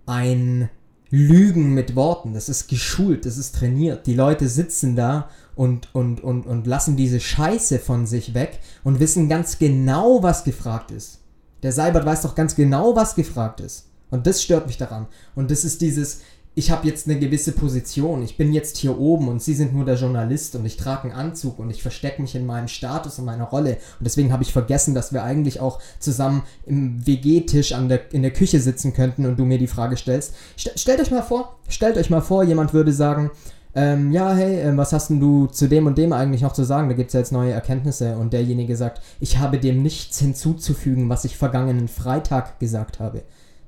ein 0.06 0.68
Lügen 1.10 1.74
mit 1.74 1.96
Worten. 1.96 2.34
Das 2.34 2.48
ist 2.48 2.68
geschult. 2.68 3.26
Das 3.26 3.36
ist 3.36 3.54
trainiert. 3.54 4.06
Die 4.06 4.14
Leute 4.14 4.48
sitzen 4.48 4.96
da 4.96 5.28
und, 5.54 5.94
und, 5.94 6.22
und, 6.22 6.46
und 6.46 6.66
lassen 6.66 6.96
diese 6.96 7.20
Scheiße 7.20 7.78
von 7.78 8.06
sich 8.06 8.34
weg 8.34 8.60
und 8.84 9.00
wissen 9.00 9.28
ganz 9.28 9.58
genau, 9.58 10.22
was 10.22 10.44
gefragt 10.44 10.90
ist. 10.90 11.18
Der 11.62 11.72
Seibert 11.72 12.06
weiß 12.06 12.22
doch 12.22 12.34
ganz 12.34 12.54
genau, 12.54 12.96
was 12.96 13.14
gefragt 13.14 13.60
ist. 13.60 13.86
Und 14.10 14.26
das 14.26 14.42
stört 14.42 14.66
mich 14.66 14.78
daran. 14.78 15.06
Und 15.34 15.50
das 15.50 15.64
ist 15.64 15.80
dieses, 15.80 16.22
ich 16.56 16.70
habe 16.70 16.86
jetzt 16.86 17.08
eine 17.08 17.18
gewisse 17.18 17.52
Position, 17.52 18.22
ich 18.22 18.36
bin 18.36 18.52
jetzt 18.52 18.76
hier 18.76 18.98
oben 18.98 19.28
und 19.28 19.40
Sie 19.40 19.54
sind 19.54 19.72
nur 19.72 19.84
der 19.84 19.94
Journalist 19.94 20.56
und 20.56 20.66
ich 20.66 20.76
trage 20.76 21.04
einen 21.04 21.12
Anzug 21.12 21.58
und 21.60 21.70
ich 21.70 21.80
verstecke 21.80 22.20
mich 22.20 22.34
in 22.34 22.44
meinem 22.44 22.66
Status 22.66 23.18
und 23.18 23.24
meiner 23.24 23.44
Rolle 23.44 23.74
und 23.98 24.04
deswegen 24.04 24.32
habe 24.32 24.42
ich 24.42 24.52
vergessen, 24.52 24.94
dass 24.94 25.12
wir 25.12 25.22
eigentlich 25.22 25.60
auch 25.60 25.80
zusammen 26.00 26.42
im 26.66 27.06
WG-Tisch 27.06 27.72
in 27.72 28.22
der 28.22 28.32
Küche 28.32 28.60
sitzen 28.60 28.92
könnten 28.92 29.26
und 29.26 29.38
du 29.38 29.44
mir 29.44 29.58
die 29.58 29.68
Frage 29.68 29.96
stellst. 29.96 30.34
St 30.58 30.72
stellt 30.78 31.00
euch 31.00 31.12
mal 31.12 31.22
vor, 31.22 31.56
stellt 31.68 31.96
euch 31.96 32.10
mal 32.10 32.20
vor, 32.20 32.42
jemand 32.42 32.74
würde 32.74 32.92
sagen, 32.92 33.30
ähm, 33.72 34.10
ja, 34.10 34.34
hey, 34.34 34.60
äh, 34.60 34.76
was 34.76 34.92
hast 34.92 35.10
denn 35.10 35.20
du 35.20 35.46
zu 35.46 35.68
dem 35.68 35.86
und 35.86 35.96
dem 35.96 36.12
eigentlich 36.12 36.42
noch 36.42 36.52
zu 36.52 36.64
sagen? 36.64 36.88
Da 36.88 36.96
gibt 36.96 37.08
es 37.08 37.12
ja 37.14 37.20
jetzt 37.20 37.30
neue 37.30 37.52
Erkenntnisse 37.52 38.16
und 38.16 38.32
derjenige 38.32 38.76
sagt, 38.76 39.00
ich 39.20 39.38
habe 39.38 39.58
dem 39.58 39.82
nichts 39.82 40.18
hinzuzufügen, 40.18 41.08
was 41.08 41.24
ich 41.24 41.36
vergangenen 41.36 41.86
Freitag 41.86 42.58
gesagt 42.58 42.98
habe. 42.98 43.22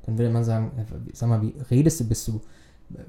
Dann 0.04 0.18
würde 0.18 0.32
man 0.32 0.42
sagen, 0.42 0.72
äh, 0.76 1.12
sag 1.12 1.28
mal, 1.28 1.40
wie 1.40 1.54
redest 1.70 2.00
du? 2.00 2.04
Bist 2.04 2.26
du 2.26 2.40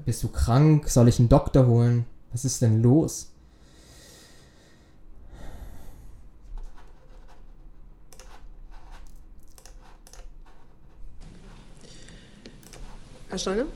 bist 0.04 0.22
du 0.22 0.28
krank? 0.28 0.88
Soll 0.88 1.08
ich 1.08 1.18
einen 1.18 1.28
Doktor 1.28 1.66
holen? 1.66 2.04
Was 2.32 2.44
ist 2.44 2.62
denn 2.62 2.82
los? 2.82 3.30
Herr 13.28 13.38
Steiner? 13.38 13.66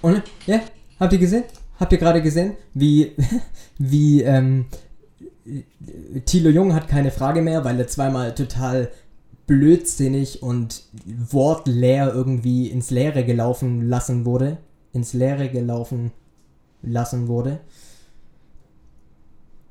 Und, 0.00 0.22
ja, 0.46 0.60
habt 0.98 1.12
ihr 1.12 1.18
gesehen? 1.18 1.44
Habt 1.78 1.92
ihr 1.92 1.98
gerade 1.98 2.22
gesehen, 2.22 2.56
wie, 2.74 3.14
wie, 3.78 4.22
ähm, 4.22 4.66
Thilo 6.24 6.50
Jung 6.50 6.74
hat 6.74 6.88
keine 6.88 7.10
Frage 7.10 7.42
mehr, 7.42 7.64
weil 7.64 7.78
er 7.78 7.88
zweimal 7.88 8.34
total 8.34 8.90
blödsinnig 9.48 10.42
und 10.42 10.84
wortleer 11.06 12.14
irgendwie 12.14 12.68
ins 12.68 12.90
Leere 12.90 13.24
gelaufen 13.24 13.88
lassen 13.88 14.24
wurde. 14.24 14.58
Ins 14.92 15.14
Leere 15.14 15.48
gelaufen 15.48 16.12
lassen 16.82 17.26
wurde. 17.26 17.58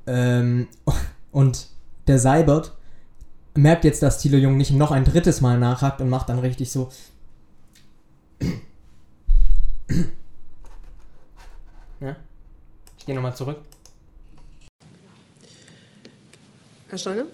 Ähm, 0.06 0.68
und 1.32 1.68
der 2.06 2.18
Seibert 2.18 2.76
merkt 3.54 3.84
jetzt, 3.84 4.02
dass 4.02 4.18
Thilo 4.18 4.36
Jung 4.36 4.58
nicht 4.58 4.72
noch 4.72 4.90
ein 4.90 5.04
drittes 5.04 5.40
Mal 5.40 5.58
nachhakt 5.58 6.00
und 6.00 6.10
macht 6.10 6.28
dann 6.28 6.40
richtig 6.40 6.72
so. 6.72 6.90
ja? 12.00 12.16
Ich 12.98 13.06
gehe 13.06 13.14
nochmal 13.14 13.36
zurück. 13.36 13.58
Herr 16.88 16.98
Steiner? 16.98 17.26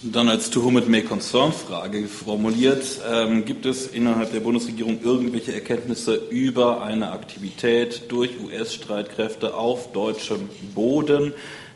Dann 0.00 0.28
als 0.28 0.50
To 0.50 0.62
whom 0.62 0.78
it 0.78 0.88
may 0.88 1.02
concern 1.02 1.52
Frage 1.52 2.06
formuliert, 2.06 3.00
ähm, 3.10 3.44
gibt 3.44 3.66
es 3.66 3.88
innerhalb 3.88 4.30
der 4.30 4.38
Bundesregierung 4.38 5.00
irgendwelche 5.02 5.52
Erkenntnisse 5.52 6.14
über 6.14 6.82
eine 6.82 7.10
Aktivität 7.10 8.02
durch 8.06 8.30
US-Streitkräfte 8.40 9.54
auf 9.54 9.90
deutschem 9.90 10.50
Boden, 10.72 11.34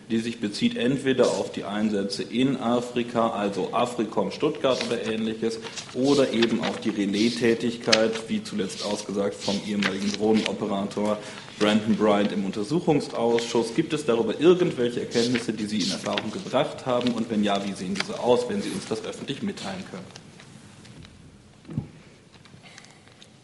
die 0.09 0.19
sich 0.19 0.38
bezieht 0.38 0.76
entweder 0.76 1.33
auf 1.33 1.50
die 1.50 1.64
Einsätze 1.64 2.23
in 2.23 2.59
Afrika, 2.59 3.31
also 3.31 3.71
Afrikom 3.73 4.31
Stuttgart 4.31 4.79
oder 4.87 5.05
ähnliches, 5.05 5.59
oder 5.93 6.33
eben 6.33 6.61
auf 6.62 6.79
die 6.79 6.91
Relais-Tätigkeit, 6.91 8.29
wie 8.29 8.45
zuletzt 8.45 8.85
ausgesagt 8.85 9.35
vom 9.35 9.61
ehemaligen 9.67 10.12
Drohnenoperator 10.12 11.19
Brandon 11.59 11.97
Bryant 11.97 12.32
im 12.32 12.44
Untersuchungsausschuss. 12.44 13.75
Gibt 13.75 13.92
es 13.92 14.04
darüber 14.04 14.38
irgendwelche 14.40 15.00
Erkenntnisse, 15.00 15.52
die 15.52 15.66
Sie 15.66 15.80
in 15.80 15.90
Erfahrung 15.90 16.30
gebracht 16.30 16.87
haben? 16.87 17.12
Und 17.12 17.30
wenn 17.30 17.44
ja, 17.44 17.64
wie 17.64 17.73
sehen 17.73 17.94
diese 17.94 18.18
aus, 18.18 18.49
wenn 18.49 18.62
Sie 18.62 18.71
uns 18.71 18.87
das 18.87 19.04
öffentlich 19.04 19.42
mitteilen 19.42 19.85
können? 19.90 20.04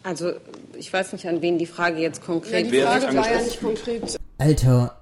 Also, 0.03 0.31
ich 0.77 0.91
weiß 0.91 1.13
nicht, 1.13 1.27
an 1.27 1.41
wen 1.41 1.57
die 1.57 1.65
Frage 1.65 1.99
jetzt 1.99 2.23
konkret. 2.23 2.71
Ja, 2.71 2.97
die 2.97 3.01
Frage 3.01 3.17
war 3.17 3.31
ja 3.31 3.41
nicht 3.41 3.59
konkret. 3.61 4.17
Alter, 4.37 4.99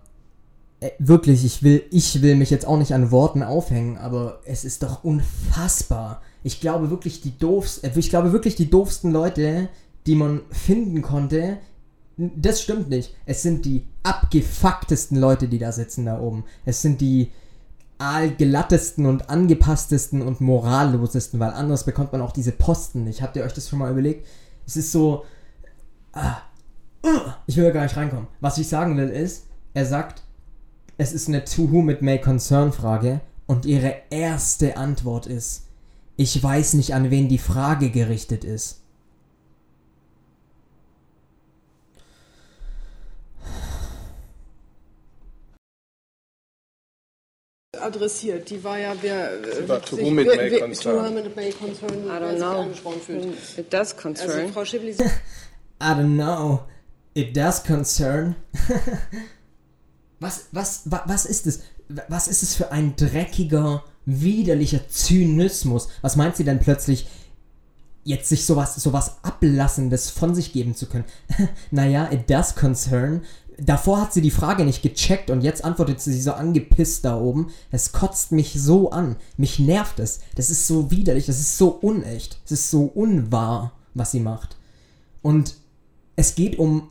äh, 0.79 0.91
wirklich, 0.99 1.43
ich 1.45 1.63
will, 1.63 1.83
ich 1.91 2.21
will 2.21 2.35
mich 2.35 2.49
jetzt 2.49 2.67
auch 2.67 2.77
nicht 2.77 2.93
an 2.93 3.11
Worten 3.11 3.41
aufhängen, 3.41 3.97
aber 3.97 4.41
es 4.45 4.63
ist 4.63 4.83
doch 4.83 5.03
unfassbar. 5.03 6.21
Ich 6.43 6.61
glaube 6.61 6.91
wirklich 6.91 7.21
die 7.21 7.37
doofsten, 7.37 7.91
äh, 7.91 7.99
ich 7.99 8.09
glaube 8.09 8.31
wirklich 8.31 8.55
die 8.55 8.69
doofsten 8.69 9.11
Leute, 9.11 9.69
die 10.05 10.15
man 10.15 10.41
finden 10.51 11.01
konnte, 11.01 11.57
das 12.17 12.61
stimmt 12.61 12.89
nicht. 12.89 13.15
Es 13.25 13.43
sind 13.43 13.65
die 13.65 13.85
abgefucktesten 14.03 15.17
Leute, 15.17 15.47
die 15.47 15.59
da 15.59 15.71
sitzen 15.71 16.05
da 16.05 16.19
oben. 16.19 16.43
Es 16.65 16.81
sind 16.81 16.99
die 16.99 17.31
allgelattesten 17.99 19.05
und 19.05 19.29
angepasstesten 19.29 20.21
und 20.21 20.41
morallosesten, 20.41 21.39
weil 21.39 21.51
anders 21.51 21.85
bekommt 21.85 22.11
man 22.11 22.21
auch 22.21 22.31
diese 22.31 22.51
Posten 22.51 23.03
nicht. 23.03 23.21
Habt 23.21 23.35
ihr 23.35 23.43
euch 23.43 23.53
das 23.53 23.69
schon 23.69 23.79
mal 23.79 23.91
überlegt? 23.91 24.27
Es 24.65 24.77
ist 24.77 24.91
so. 24.91 25.25
Ah, 26.13 26.37
uh, 27.05 27.31
ich 27.45 27.57
will 27.57 27.71
gar 27.71 27.83
nicht 27.83 27.97
reinkommen. 27.97 28.27
Was 28.39 28.57
ich 28.57 28.67
sagen 28.67 28.97
will 28.97 29.09
ist, 29.09 29.45
er 29.73 29.85
sagt, 29.85 30.23
es 30.97 31.13
ist 31.13 31.27
eine 31.27 31.45
To 31.45 31.71
Whom 31.71 31.89
It 31.89 32.01
May 32.01 32.19
Concern 32.19 32.73
Frage 32.73 33.21
und 33.45 33.65
ihre 33.65 33.93
erste 34.09 34.77
Antwort 34.77 35.27
ist, 35.27 35.67
ich 36.15 36.41
weiß 36.41 36.73
nicht, 36.73 36.95
an 36.95 37.11
wen 37.11 37.29
die 37.29 37.37
Frage 37.37 37.91
gerichtet 37.91 38.43
ist. 38.43 38.81
Adressiert. 47.81 48.49
Die 48.49 48.63
war 48.63 48.77
ja, 48.77 48.93
wer, 49.01 49.31
Sie 49.55 49.67
war 49.67 49.81
to 49.81 49.97
whom 49.97 50.19
it 50.19 50.27
may 50.27 50.59
concern. 50.59 51.17
It 51.17 51.35
may 51.35 51.51
concern, 51.51 52.05
I 52.05 52.19
don't 52.19 52.31
sich 52.31 52.39
know. 52.39 52.61
angesprochen 52.61 53.01
fühlt. 53.01 53.57
It 53.57 53.73
does 53.73 53.95
concern. 53.95 54.29
Also 54.29 54.53
Frau 54.53 54.65
Schibbli, 54.65 54.91
I 55.81 55.91
don't 55.93 56.15
know. 56.15 56.61
It 57.13 57.35
does 57.35 57.63
concern. 57.63 58.35
was, 60.19 60.47
was, 60.51 60.81
wa, 60.85 61.03
was 61.05 61.25
ist 61.25 61.47
es? 61.47 61.61
Was 62.09 62.27
ist 62.27 62.43
es 62.43 62.55
für 62.55 62.71
ein 62.71 62.95
dreckiger, 62.97 63.83
widerlicher 64.05 64.89
Zynismus? 64.89 65.87
Was 66.01 66.17
meint 66.17 66.35
sie 66.35 66.43
denn 66.43 66.59
plötzlich? 66.59 67.07
jetzt 68.07 68.29
sich 68.29 68.45
sowas, 68.45 68.75
sowas 68.75 69.17
Ablassendes 69.21 70.09
von 70.09 70.33
sich 70.33 70.53
geben 70.53 70.75
zu 70.75 70.85
können. 70.85 71.03
naja, 71.71 72.09
it 72.09 72.29
does 72.29 72.55
concern. 72.55 73.21
Davor 73.59 74.01
hat 74.01 74.13
sie 74.13 74.21
die 74.21 74.31
Frage 74.31 74.65
nicht 74.65 74.83
gecheckt 74.83 75.29
und 75.31 75.41
jetzt 75.41 75.65
antwortet 75.65 75.99
sie 75.99 76.21
so 76.21 76.33
angepisst 76.33 77.05
da 77.05 77.19
oben. 77.19 77.47
Es 77.71 77.91
kotzt 77.91 78.31
mich 78.31 78.53
so 78.53 78.91
an. 78.91 79.15
Mich 79.35 79.57
nervt 79.59 79.99
es. 79.99 80.19
Das 80.35 80.49
ist 80.49 80.67
so 80.67 80.91
widerlich, 80.91 81.25
das 81.25 81.39
ist 81.39 81.57
so 81.57 81.69
unecht. 81.69 82.39
Es 82.45 82.51
ist 82.51 82.69
so 82.69 82.83
unwahr, 82.83 83.71
was 83.93 84.11
sie 84.11 84.19
macht. 84.19 84.57
Und 85.21 85.55
es 86.15 86.35
geht 86.35 86.59
um 86.59 86.89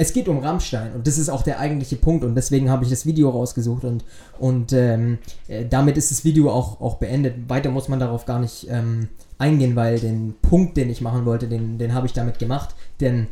es 0.00 0.12
geht 0.12 0.28
um 0.28 0.38
Rammstein 0.38 0.92
und 0.92 1.08
das 1.08 1.18
ist 1.18 1.28
auch 1.28 1.42
der 1.42 1.58
eigentliche 1.58 1.96
Punkt 1.96 2.24
und 2.24 2.36
deswegen 2.36 2.70
habe 2.70 2.84
ich 2.84 2.90
das 2.90 3.04
Video 3.04 3.30
rausgesucht 3.30 3.82
und, 3.82 4.04
und 4.38 4.72
ähm, 4.72 5.18
äh, 5.48 5.66
damit 5.66 5.96
ist 5.96 6.12
das 6.12 6.24
Video 6.24 6.52
auch, 6.52 6.80
auch 6.80 6.98
beendet. 6.98 7.48
Weiter 7.48 7.72
muss 7.72 7.88
man 7.88 7.98
darauf 7.98 8.24
gar 8.24 8.38
nicht 8.38 8.68
ähm, 8.70 9.08
eingehen, 9.38 9.74
weil 9.74 9.98
den 9.98 10.36
Punkt, 10.40 10.76
den 10.76 10.88
ich 10.88 11.00
machen 11.00 11.26
wollte, 11.26 11.48
den, 11.48 11.78
den 11.78 11.94
habe 11.94 12.06
ich 12.06 12.12
damit 12.12 12.38
gemacht. 12.38 12.76
Denn 13.00 13.26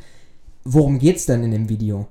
worum 0.64 0.98
geht 0.98 1.16
es 1.16 1.26
denn 1.26 1.44
in 1.44 1.52
dem 1.52 1.68
Video? 1.68 2.08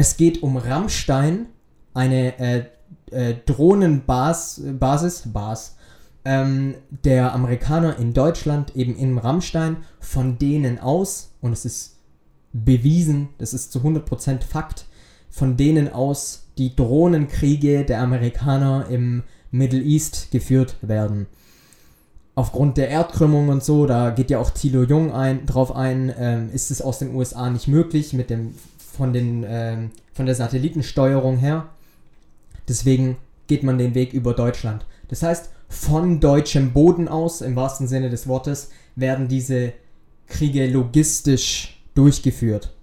Es 0.00 0.16
geht 0.16 0.44
um 0.44 0.56
Rammstein, 0.56 1.46
eine 1.92 2.38
äh, 2.38 2.62
äh, 3.10 3.34
Drohnenbasis, 3.46 5.22
Bas, 5.26 5.76
ähm, 6.24 6.76
der 7.02 7.34
Amerikaner 7.34 7.98
in 7.98 8.14
Deutschland, 8.14 8.76
eben 8.76 8.94
in 8.94 9.18
Rammstein, 9.18 9.78
von 9.98 10.38
denen 10.38 10.78
aus, 10.78 11.32
und 11.40 11.52
es 11.52 11.64
ist 11.64 11.96
bewiesen, 12.52 13.30
das 13.38 13.52
ist 13.52 13.72
zu 13.72 13.80
100% 13.80 14.44
Fakt, 14.44 14.86
von 15.30 15.56
denen 15.56 15.92
aus 15.92 16.46
die 16.58 16.76
Drohnenkriege 16.76 17.84
der 17.84 18.00
Amerikaner 18.00 18.86
im 18.88 19.24
Middle 19.50 19.82
East 19.82 20.30
geführt 20.30 20.76
werden. 20.80 21.26
Aufgrund 22.36 22.76
der 22.76 22.88
Erdkrümmung 22.88 23.48
und 23.48 23.64
so, 23.64 23.84
da 23.84 24.10
geht 24.10 24.30
ja 24.30 24.38
auch 24.38 24.50
Thilo 24.50 24.84
Jung 24.84 25.12
ein, 25.12 25.44
drauf 25.44 25.74
ein, 25.74 26.14
ähm, 26.16 26.50
ist 26.52 26.70
es 26.70 26.82
aus 26.82 27.00
den 27.00 27.16
USA 27.16 27.50
nicht 27.50 27.66
möglich 27.66 28.12
mit 28.12 28.30
dem 28.30 28.54
von 28.98 29.12
den 29.12 29.46
ähm, 29.48 29.90
von 30.12 30.26
der 30.26 30.34
Satellitensteuerung 30.34 31.38
her. 31.38 31.68
Deswegen 32.68 33.16
geht 33.46 33.62
man 33.62 33.78
den 33.78 33.94
Weg 33.94 34.12
über 34.12 34.34
Deutschland. 34.34 34.84
Das 35.06 35.22
heißt, 35.22 35.50
von 35.68 36.20
deutschem 36.20 36.72
Boden 36.72 37.08
aus, 37.08 37.40
im 37.40 37.54
wahrsten 37.54 37.86
Sinne 37.86 38.10
des 38.10 38.26
Wortes, 38.26 38.70
werden 38.96 39.28
diese 39.28 39.72
Kriege 40.26 40.66
logistisch 40.66 41.80
durchgeführt. 41.94 42.74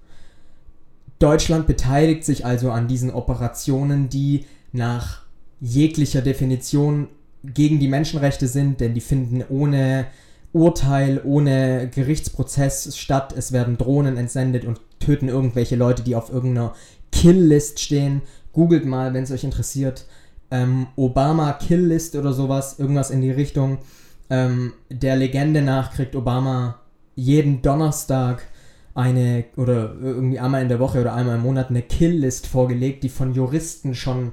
Deutschland 1.20 1.68
beteiligt 1.68 2.24
sich 2.24 2.46
also 2.46 2.72
an 2.72 2.88
diesen 2.88 3.12
Operationen, 3.12 4.10
die 4.10 4.46
nach 4.72 5.22
jeglicher 5.60 6.22
Definition 6.22 7.10
gegen 7.44 7.80
die 7.80 7.88
Menschenrechte 7.90 8.48
sind, 8.48 8.80
denn 8.80 8.94
die 8.94 9.02
finden 9.02 9.44
ohne 9.50 10.08
Urteil, 10.54 11.22
ohne 11.24 11.90
Gerichtsprozess 11.94 12.98
statt. 12.98 13.34
Es 13.38 13.52
werden 13.52 13.78
Drohnen 13.78 14.18
entsendet 14.18 14.64
und 14.64 14.80
töten 15.00 15.30
irgendwelche 15.30 15.76
Leute, 15.76 16.04
die 16.04 16.16
auf 16.16 16.32
irgendeiner 16.32 16.74
Kill-List 17.12 17.80
stehen. 17.80 18.22
Googelt 18.54 18.86
mal, 18.86 19.14
wenn 19.14 19.24
es 19.24 19.32
euch 19.32 19.44
interessiert. 19.44 20.06
Ähm, 20.52 20.88
Obama 20.96 21.54
Kill-List 21.54 22.16
oder 22.16 22.34
sowas, 22.34 22.80
irgendwas 22.80 23.12
in 23.12 23.22
die 23.22 23.32
Richtung. 23.32 23.80
Ähm, 24.30 24.74
der 24.90 25.16
Legende 25.16 25.62
nach 25.62 25.94
kriegt 25.94 26.16
Obama 26.16 26.80
jeden 27.16 27.62
Donnerstag 27.62 28.44
eine 28.94 29.44
oder 29.58 29.94
irgendwie 30.02 30.40
einmal 30.40 30.62
in 30.62 30.70
der 30.70 30.80
Woche 30.80 31.02
oder 31.02 31.14
einmal 31.14 31.36
im 31.36 31.44
Monat 31.44 31.70
eine 31.70 31.82
Kill-List 31.82 32.48
vorgelegt, 32.48 33.04
die 33.04 33.10
von 33.10 33.34
Juristen 33.34 33.94
schon 33.94 34.32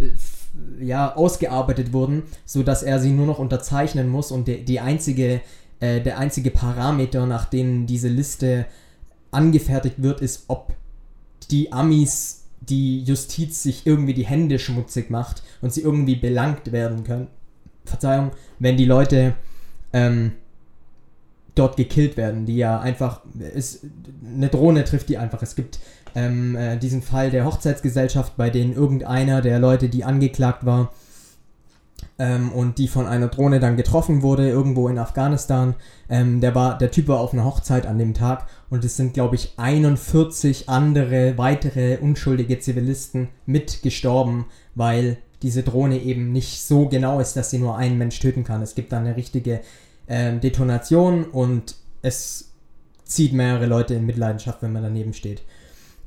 äh, 0.00 0.84
ja 0.84 1.14
ausgearbeitet 1.14 1.92
wurden, 1.92 2.22
so 2.44 2.62
dass 2.62 2.82
er 2.82 2.98
sie 2.98 3.10
nur 3.10 3.26
noch 3.26 3.38
unterzeichnen 3.38 4.08
muss 4.08 4.30
und 4.30 4.48
die, 4.48 4.64
die 4.64 4.80
einzige 4.80 5.42
äh, 5.80 6.00
der 6.00 6.18
einzige 6.18 6.50
Parameter, 6.50 7.26
nach 7.26 7.44
denen 7.44 7.86
diese 7.86 8.08
Liste 8.08 8.66
angefertigt 9.34 10.02
wird, 10.02 10.20
ist, 10.20 10.44
ob 10.48 10.72
die 11.50 11.72
Amis 11.72 12.44
die 12.60 13.02
Justiz 13.02 13.62
sich 13.62 13.86
irgendwie 13.86 14.14
die 14.14 14.26
Hände 14.26 14.58
schmutzig 14.58 15.10
macht 15.10 15.42
und 15.60 15.72
sie 15.72 15.82
irgendwie 15.82 16.16
belangt 16.16 16.72
werden 16.72 17.04
können. 17.04 17.28
Verzeihung, 17.84 18.30
wenn 18.58 18.76
die 18.76 18.86
Leute 18.86 19.34
ähm, 19.92 20.32
dort 21.54 21.76
gekillt 21.76 22.16
werden, 22.16 22.46
die 22.46 22.56
ja 22.56 22.80
einfach, 22.80 23.20
ist, 23.54 23.84
eine 24.24 24.48
Drohne 24.48 24.84
trifft 24.84 25.08
die 25.08 25.18
einfach. 25.18 25.42
Es 25.42 25.54
gibt 25.54 25.78
ähm, 26.14 26.56
äh, 26.56 26.78
diesen 26.78 27.02
Fall 27.02 27.30
der 27.30 27.44
Hochzeitsgesellschaft, 27.44 28.36
bei 28.36 28.50
denen 28.50 28.72
irgendeiner 28.72 29.42
der 29.42 29.58
Leute, 29.58 29.88
die 29.88 30.04
angeklagt 30.04 30.64
war 30.64 30.92
ähm, 32.18 32.52
und 32.52 32.78
die 32.78 32.88
von 32.88 33.06
einer 33.06 33.28
Drohne 33.28 33.60
dann 33.60 33.76
getroffen 33.76 34.22
wurde, 34.22 34.48
irgendwo 34.48 34.88
in 34.88 34.98
Afghanistan, 34.98 35.74
ähm, 36.08 36.40
der 36.40 36.54
war, 36.54 36.78
der 36.78 36.90
Typ 36.90 37.08
war 37.08 37.20
auf 37.20 37.32
einer 37.32 37.44
Hochzeit 37.44 37.86
an 37.86 37.98
dem 37.98 38.14
Tag 38.14 38.46
und 38.70 38.84
es 38.84 38.96
sind, 38.96 39.14
glaube 39.14 39.34
ich, 39.34 39.54
41 39.56 40.68
andere, 40.68 41.36
weitere 41.38 41.98
unschuldige 41.98 42.58
Zivilisten 42.58 43.28
mitgestorben, 43.46 44.46
weil 44.74 45.18
diese 45.42 45.62
Drohne 45.62 46.00
eben 46.00 46.32
nicht 46.32 46.62
so 46.62 46.88
genau 46.88 47.20
ist, 47.20 47.34
dass 47.36 47.50
sie 47.50 47.58
nur 47.58 47.76
einen 47.76 47.98
Mensch 47.98 48.18
töten 48.18 48.44
kann. 48.44 48.62
Es 48.62 48.74
gibt 48.74 48.92
da 48.92 48.98
eine 48.98 49.16
richtige 49.16 49.60
ähm, 50.08 50.40
Detonation 50.40 51.24
und 51.24 51.76
es 52.02 52.52
zieht 53.04 53.32
mehrere 53.32 53.66
Leute 53.66 53.94
in 53.94 54.06
Mitleidenschaft, 54.06 54.62
wenn 54.62 54.72
man 54.72 54.82
daneben 54.82 55.12
steht. 55.12 55.42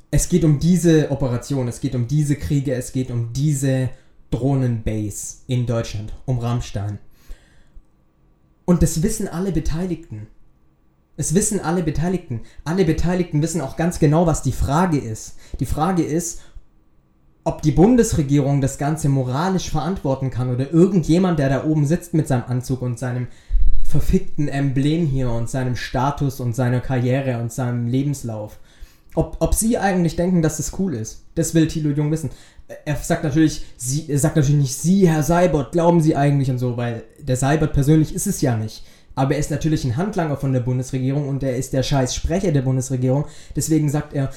Es 0.10 0.30
geht 0.30 0.44
um 0.44 0.60
diese 0.60 1.12
Operation, 1.12 1.68
es 1.68 1.82
geht 1.82 1.94
um 1.94 2.08
diese 2.08 2.36
Kriege, 2.36 2.74
es 2.74 2.94
geht 2.94 3.12
um 3.12 3.34
diese 3.34 3.90
Drohnenbase 4.32 5.38
in 5.48 5.66
Deutschland, 5.66 6.14
um 6.26 6.40
Rammstein. 6.40 7.00
Und 8.66 8.84
das 8.84 9.02
wissen 9.02 9.28
alle 9.28 9.52
Beteiligten. 9.52 10.28
Es 11.16 11.34
wissen 11.34 11.60
alle 11.60 11.84
Beteiligten. 11.84 12.42
Alle 12.64 12.86
Beteiligten 12.86 13.42
wissen 13.42 13.62
auch 13.62 13.76
ganz 13.78 14.00
genau, 14.00 14.28
was 14.28 14.44
die 14.44 14.52
Frage 14.52 14.98
ist. 14.98 15.36
Die 15.60 15.66
Frage 15.66 16.04
ist, 16.04 16.42
ob 17.44 17.62
die 17.62 17.72
Bundesregierung 17.72 18.60
das 18.60 18.78
Ganze 18.78 19.08
moralisch 19.08 19.70
verantworten 19.70 20.30
kann 20.30 20.54
oder 20.54 20.70
irgendjemand, 20.72 21.40
der 21.40 21.48
da 21.48 21.64
oben 21.64 21.86
sitzt 21.86 22.14
mit 22.14 22.28
seinem 22.28 22.44
Anzug 22.48 22.82
und 22.82 23.00
seinem 23.00 23.28
verfickten 23.84 24.50
Emblem 24.50 25.06
hier 25.06 25.32
und 25.32 25.50
seinem 25.50 25.78
Status 25.78 26.42
und 26.42 26.56
seiner 26.56 26.82
Karriere 26.82 27.40
und 27.40 27.54
seinem 27.54 27.88
Lebenslauf. 27.88 28.60
Ob, 29.18 29.38
ob 29.40 29.56
sie 29.56 29.80
eigentlich 29.80 30.16
denken, 30.16 30.44
dass 30.44 30.58
das 30.58 30.78
cool 30.78 30.94
ist. 30.94 31.24
Das 31.34 31.56
will 31.56 31.68
Thilo 31.68 31.90
Jung 31.90 32.12
wissen. 32.12 32.30
Er 32.86 32.96
sagt 32.98 33.24
natürlich, 33.24 33.66
sie, 33.76 34.06
er 34.12 34.20
sagt 34.20 34.36
natürlich 34.36 34.62
nicht, 34.62 34.76
Sie, 34.76 35.10
Herr 35.10 35.24
Seibert, 35.24 35.72
glauben 35.72 36.02
Sie 36.02 36.16
eigentlich 36.16 36.52
und 36.52 36.60
so, 36.60 36.78
weil 36.78 37.02
der 37.18 37.36
Seibert 37.36 37.74
persönlich 37.74 38.14
ist 38.14 38.28
es 38.28 38.42
ja 38.42 38.56
nicht. 38.56 38.86
Aber 39.16 39.34
er 39.34 39.40
ist 39.40 39.50
natürlich 39.50 39.84
ein 39.86 39.98
Handlanger 39.98 40.38
von 40.38 40.54
der 40.54 40.60
Bundesregierung 40.60 41.28
und 41.28 41.42
er 41.42 41.58
ist 41.58 41.74
der 41.74 41.82
scheiß 41.82 42.14
Sprecher 42.14 42.52
der 42.52 42.62
Bundesregierung. 42.62 43.26
Deswegen 43.56 43.90
sagt 43.90 44.14
er, 44.14 44.30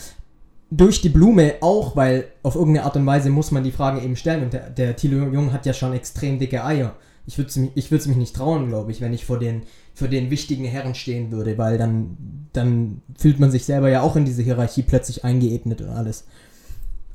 durch 0.70 1.02
die 1.02 1.10
Blume 1.10 1.56
auch, 1.60 1.94
weil 1.94 2.28
auf 2.42 2.54
irgendeine 2.54 2.86
Art 2.86 2.96
und 2.96 3.04
Weise 3.04 3.28
muss 3.28 3.50
man 3.50 3.64
die 3.64 3.72
Frage 3.72 4.00
eben 4.00 4.16
stellen. 4.16 4.44
Und 4.44 4.54
der, 4.54 4.70
der 4.70 4.96
Thilo 4.96 5.30
Jung 5.30 5.52
hat 5.52 5.66
ja 5.66 5.74
schon 5.74 5.92
extrem 5.92 6.38
dicke 6.38 6.64
Eier 6.64 6.94
ich 7.30 7.38
würde 7.38 7.48
es 7.48 7.56
mich, 7.56 7.70
ich 7.76 7.90
mich 7.90 8.16
nicht 8.16 8.34
trauen, 8.34 8.66
glaube 8.66 8.90
ich, 8.90 9.00
wenn 9.00 9.12
ich 9.12 9.24
vor 9.24 9.38
den, 9.38 9.62
vor 9.94 10.08
den 10.08 10.30
wichtigen 10.30 10.64
Herren 10.64 10.96
stehen 10.96 11.30
würde, 11.30 11.56
weil 11.58 11.78
dann, 11.78 12.48
dann 12.52 13.02
fühlt 13.16 13.38
man 13.38 13.52
sich 13.52 13.64
selber 13.64 13.88
ja 13.88 14.02
auch 14.02 14.16
in 14.16 14.24
diese 14.24 14.42
Hierarchie 14.42 14.82
plötzlich 14.82 15.24
eingeebnet 15.24 15.80
und 15.80 15.90
alles. 15.90 16.24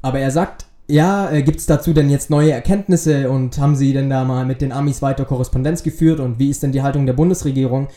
Aber 0.01 0.19
er 0.19 0.31
sagt, 0.31 0.67
ja, 0.87 1.29
äh, 1.29 1.43
gibt 1.43 1.59
es 1.59 1.65
dazu 1.65 1.91
denn 1.91 2.09
jetzt 2.09 2.29
neue 2.29 2.53
Erkenntnisse 2.53 3.29
und 3.29 3.57
haben 3.57 3.75
sie 3.75 3.91
denn 3.91 4.09
da 4.09 4.23
mal 4.23 4.45
mit 4.45 4.61
den 4.61 4.71
Amis 4.71 5.01
weiter 5.01 5.25
Korrespondenz 5.25 5.83
geführt 5.83 6.21
und 6.21 6.39
wie 6.39 6.49
ist 6.49 6.63
denn 6.63 6.71
die 6.71 6.81
Haltung 6.81 7.05
der 7.05 7.13
Bundesregierung? 7.13 7.89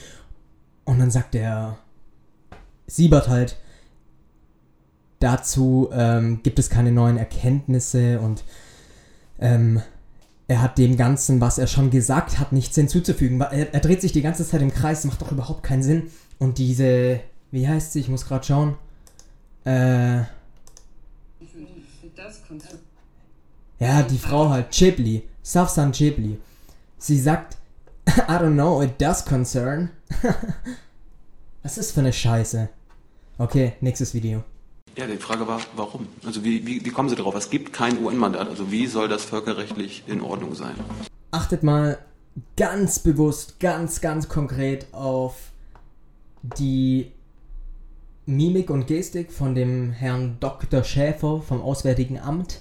Und 0.85 0.99
dann 0.99 1.13
sagt 1.13 1.35
der 1.35 1.79
Siebert 2.89 3.29
halt, 3.29 3.59
dazu 5.21 5.89
ähm, 5.93 6.41
gibt 6.43 6.59
es 6.59 6.69
keine 6.69 6.91
neuen 6.91 7.17
Erkenntnisse 7.17 8.19
und 8.19 8.43
ähm, 9.39 9.83
er 10.49 10.63
hat 10.63 10.79
dem 10.79 10.97
Ganzen, 10.97 11.43
was 11.43 11.59
er 11.59 11.67
schon 11.67 11.91
gesagt 11.91 12.39
hat, 12.39 12.53
nichts 12.53 12.75
hinzuzufügen. 12.75 13.39
Er, 13.41 13.75
er, 13.75 13.81
dreht 13.81 14.01
sich 14.01 14.13
die 14.13 14.23
ganze 14.23 14.47
Zeit 14.47 14.63
im 14.63 14.73
Kreis, 14.73 15.05
macht 15.05 15.21
doch 15.21 15.31
überhaupt 15.31 15.63
keinen 15.63 15.83
Sinn. 15.83 16.11
Und 16.39 16.57
diese, 16.57 17.21
wie 17.51 17.69
heißt 17.69 17.93
sie? 17.93 18.01
Ich 18.01 18.09
muss 18.09 18.27
gerade 18.27 18.47
schauen. 18.47 18.79
Äh. 19.65 20.21
Ja, 23.79 24.03
die 24.03 24.19
Frau 24.19 24.49
halt, 24.49 24.71
Chipley. 24.71 25.29
Safsan 25.43 25.93
Chipley. 25.93 26.39
Sie 26.97 27.21
sagt, 27.21 27.59
I 28.07 28.33
don't 28.33 28.55
know, 28.55 28.83
it 28.83 29.01
does 29.01 29.25
concern. 29.25 29.91
Was 31.63 31.77
ist 31.77 31.93
für 31.93 32.01
eine 32.01 32.13
Scheiße? 32.13 32.71
Okay, 33.37 33.75
nächstes 33.83 34.15
Video. 34.15 34.43
Ja, 34.99 35.07
die 35.07 35.17
Frage 35.17 35.47
war, 35.47 35.61
warum? 35.77 36.09
Also 36.27 36.43
wie, 36.43 36.67
wie, 36.67 36.85
wie 36.85 36.91
kommen 36.91 37.09
Sie 37.09 37.15
darauf? 37.15 37.37
Es 37.37 37.51
gibt 37.51 37.73
kein 37.73 38.05
UN-Mandat. 38.05 38.49
Also 38.49 38.73
wie 38.73 38.89
soll 38.89 39.07
das 39.07 39.25
völkerrechtlich 39.25 40.03
in 40.09 40.21
Ordnung 40.21 40.57
sein? 40.57 40.75
Achtet 41.31 41.63
mal 41.63 41.99
ganz 42.57 42.99
bewusst, 42.99 43.61
ganz, 43.61 44.01
ganz 44.01 44.29
konkret 44.29 44.89
auf 44.91 45.53
die 46.43 47.13
Mimik 48.27 48.71
und 48.71 48.89
Gestik 48.89 49.31
von 49.31 49.55
dem 49.55 49.93
Herrn 49.93 50.37
Dr. 50.41 50.83
Schäfer 50.83 51.43
vom 51.43 51.63
Auswärtigen 51.63 52.19
Amt 52.19 52.61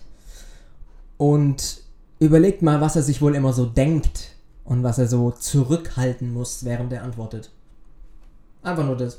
und 1.17 1.81
überlegt 2.19 2.61
mal, 2.61 2.81
was 2.81 2.95
er 2.95 3.01
sich 3.01 3.19
wohl 3.19 3.33
immer 3.33 3.51
so 3.51 3.65
denkt 3.65 4.35
und 4.63 4.83
was 4.83 4.99
er 4.99 5.07
so 5.07 5.31
zurückhalten 5.31 6.31
muss, 6.31 6.63
während 6.63 6.93
er 6.93 7.01
antwortet. 7.01 7.49
Einfach 8.61 8.85
nur 8.85 8.95
das. 8.95 9.17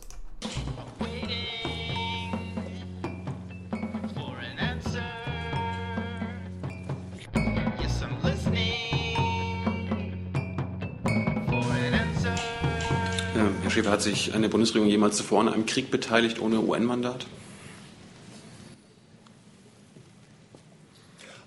Schäfer, 13.79 13.93
hat 13.93 14.03
sich 14.03 14.35
eine 14.35 14.49
Bundesregierung 14.49 14.89
jemals 14.89 15.17
zuvor 15.17 15.41
an 15.41 15.49
einem 15.49 15.65
Krieg 15.65 15.93
beteiligt 15.93 16.41
ohne 16.41 16.59
UN-Mandat? 16.59 17.27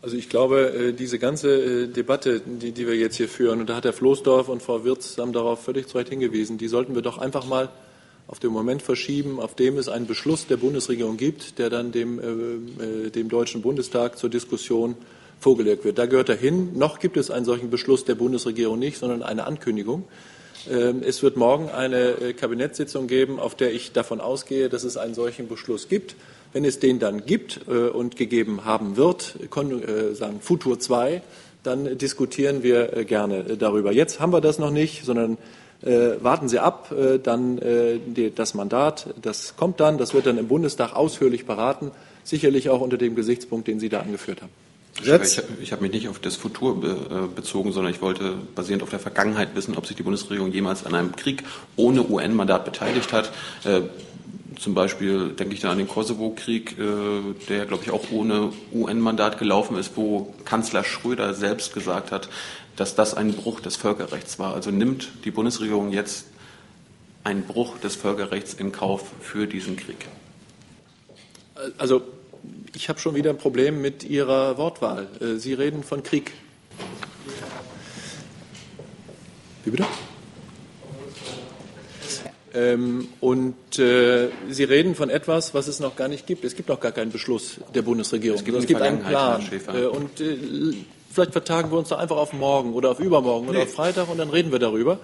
Also 0.02 0.15
ich 0.15 0.30
glaube, 0.30 0.74
äh, 0.74 0.94
diese 0.94 1.20
ganze 1.20 1.84
äh, 1.84 1.88
Debatte, 1.88 2.39
die, 2.39 2.72
die 2.72 2.88
wir 2.88 2.96
jetzt 2.96 3.17
hier 3.17 3.28
führen, 3.28 3.60
und 3.60 3.70
da 3.70 3.76
hat 3.76 3.84
Herr 3.84 3.91
Floßdorf 3.91 4.48
und 4.48 4.62
Frau 4.62 4.86
Wirz 4.86 5.17
haben 5.17 5.34
darauf 5.34 5.62
völlig 5.62 5.89
zu 5.89 5.98
Recht 5.98 6.08
hingewiesen, 6.08 6.58
die 6.58 6.70
sollten 6.70 6.96
wir 6.96 7.02
doch 7.02 7.17
einfach 7.17 7.46
mal 7.46 7.67
auf 8.28 8.39
den 8.39 8.52
Moment 8.52 8.82
verschieben, 8.82 9.41
auf 9.41 9.54
dem 9.54 9.78
es 9.78 9.89
einen 9.89 10.08
Beschluss 10.08 10.48
der 10.48 10.56
Bundesregierung 10.56 11.17
gibt, 11.17 11.60
der 11.60 11.70
dann 11.70 11.91
dem, 11.91 12.17
äh, 12.17 13.08
äh, 13.08 13.10
dem 13.10 13.28
Deutschen 13.28 13.62
Bundestag 13.62 14.17
zur 14.17 14.30
Diskussion 14.30 14.96
vorgelegt 15.41 15.84
wird. 15.84 15.98
Da 15.98 16.06
gehört 16.06 16.30
er 16.30 16.38
hin. 16.38 16.78
Noch 16.78 17.00
gibt 17.00 17.17
es 17.17 17.30
einen 17.30 17.44
solchen 17.44 17.70
Beschluss 17.70 18.06
der 18.06 18.15
Bundesregierung 18.15 18.80
nicht, 18.80 19.00
sondern 19.00 19.22
eine 19.22 19.46
Ankündigung. 19.46 20.06
Ähm, 20.69 21.02
Es 21.06 21.24
wird 21.24 21.38
morgen 21.38 21.69
eine 21.69 22.10
äh, 22.10 22.34
Kabinettssitzung 22.34 23.08
geben, 23.08 23.39
auf 23.39 23.56
der 23.56 23.74
ich 23.74 23.91
davon 23.91 24.21
ausgehe, 24.21 24.69
dass 24.69 24.84
es 24.84 24.97
einen 24.97 25.13
solchen 25.13 25.47
Beschluss 25.47 25.88
gibt. 25.88 26.15
Wenn 26.54 26.65
es 26.65 26.80
den 26.80 27.00
dann 27.00 27.26
gibt 27.26 27.62
äh, 27.67 27.88
und 27.88 28.15
gegeben 28.15 28.65
haben 28.65 28.97
wird, 28.97 29.36
äh, 29.41 30.13
sagen 30.13 30.41
Futur 30.41 30.80
2, 30.80 31.21
dann 31.63 31.97
diskutieren 31.97 32.63
wir 32.63 33.06
gerne 33.06 33.56
darüber. 33.56 33.91
Jetzt 33.91 34.19
haben 34.19 34.34
wir 34.34 34.41
das 34.41 34.58
noch 34.58 34.71
nicht, 34.71 35.06
sondern 35.06 35.38
warten 35.84 36.47
Sie 36.47 36.60
ab, 36.60 36.93
dann 37.24 37.60
das 38.36 38.54
Mandat, 38.56 39.13
das 39.21 39.56
kommt 39.58 39.80
dann, 39.80 40.00
das 40.00 40.15
wird 40.15 40.26
dann 40.26 40.39
im 40.39 40.47
Bundestag 40.47 40.95
ausführlich 40.95 41.45
beraten, 41.45 41.91
sicherlich 42.24 42.69
auch 42.69 42.82
unter 42.82 42.97
dem 42.97 43.15
Gesichtspunkt, 43.15 43.67
den 43.67 43.80
Sie 43.80 43.89
da 43.89 44.00
angeführt 44.00 44.41
haben. 44.41 44.52
Schäfer, 44.93 45.23
Ich, 45.23 45.41
ich 45.62 45.71
habe 45.71 45.84
mich 45.84 45.91
nicht 45.91 46.10
auf 46.10 46.19
das 46.19 46.36
Futur 46.36 46.80
be, 46.80 46.89
äh, 46.89 47.36
bezogen, 47.36 47.71
sondern 47.71 47.93
ich 47.93 48.01
wollte 48.01 48.36
basierend 48.56 48.84
auf 48.84 48.89
der 48.89 48.99
Vergangenheit 48.99 49.56
wissen, 49.56 49.77
ob 49.77 49.88
sich 49.88 49.95
die 49.95 50.04
Bundesregierung 50.04 50.51
jemals 50.51 50.86
an 50.86 50.95
einem 50.95 51.15
Krieg 51.15 51.43
ohne 51.75 52.08
UN-Mandat 52.08 52.65
beteiligt 52.65 53.13
hat. 53.13 53.32
Äh, 53.63 53.82
zum 54.60 54.75
Beispiel 54.75 55.30
denke 55.30 55.56
ich 55.56 55.62
da 55.62 55.71
an 55.71 55.77
den 55.77 55.88
Kosovo-Krieg, 55.88 56.77
äh, 56.77 56.84
der, 57.49 57.65
glaube 57.65 57.84
ich, 57.84 57.91
auch 57.91 58.12
ohne 58.12 58.51
UN-Mandat 58.73 59.39
gelaufen 59.39 59.77
ist, 59.77 59.93
wo 59.95 60.34
Kanzler 60.45 60.84
Schröder 60.84 61.34
selbst 61.34 61.73
gesagt 61.73 62.12
hat, 62.12 62.30
dass 62.75 62.93
das 62.93 63.13
ein 63.13 63.34
Bruch 63.34 63.60
des 63.60 63.75
Völkerrechts 63.75 64.39
war. 64.39 64.54
Also 64.54 64.71
nimmt 64.71 65.10
die 65.25 65.32
Bundesregierung 65.32 65.91
jetzt 65.91 66.25
einen 67.23 67.43
Bruch 67.43 67.77
des 67.80 67.95
Völkerrechts 67.95 68.54
in 68.54 68.71
Kauf 68.71 69.04
für 69.19 69.47
diesen 69.47 69.77
Krieg. 69.77 70.08
Also 71.77 72.01
ich 72.75 72.89
habe 72.89 72.99
schon 72.99 73.15
wieder 73.15 73.29
ein 73.29 73.38
Problem 73.38 73.81
mit 73.81 74.03
Ihrer 74.03 74.57
Wortwahl. 74.57 75.07
Äh, 75.19 75.36
Sie 75.36 75.53
reden 75.53 75.84
von 75.84 76.03
Krieg. 76.03 76.31
Wie 79.63 79.71
bitte? 79.71 79.86
Ähm, 82.53 83.07
und 83.21 83.79
äh, 83.79 84.29
Sie 84.49 84.63
reden 84.63 84.95
von 84.95 85.10
etwas, 85.10 85.53
was 85.53 85.67
es 85.67 85.79
noch 85.79 85.95
gar 85.95 86.07
nicht 86.07 86.27
gibt. 86.27 86.43
Es 86.43 86.55
gibt 86.55 86.69
noch 86.69 86.79
gar 86.79 86.91
keinen 86.91 87.12
Beschluss 87.12 87.60
der 87.73 87.81
Bundesregierung. 87.81 88.39
Es 88.39 88.45
gibt 88.45 88.57
es 88.57 88.63
eine 88.63 88.67
gibt 88.67 88.81
einen 88.81 88.99
Plan. 89.03 89.41
Äh, 89.73 89.86
und 89.86 90.19
äh, 90.19 90.38
vielleicht 91.12 91.31
vertagen 91.31 91.71
wir 91.71 91.77
uns 91.77 91.89
doch 91.89 91.99
einfach 91.99 92.17
auf 92.17 92.34
morgen 92.34 92.73
oder 92.73 92.91
auf 92.91 92.99
übermorgen 92.99 93.47
oder 93.47 93.63
auf 93.63 93.73
Freitag 93.73 94.10
und 94.10 94.17
dann 94.17 94.29
reden 94.29 94.51
wir 94.51 94.60
darüber. 94.60 94.99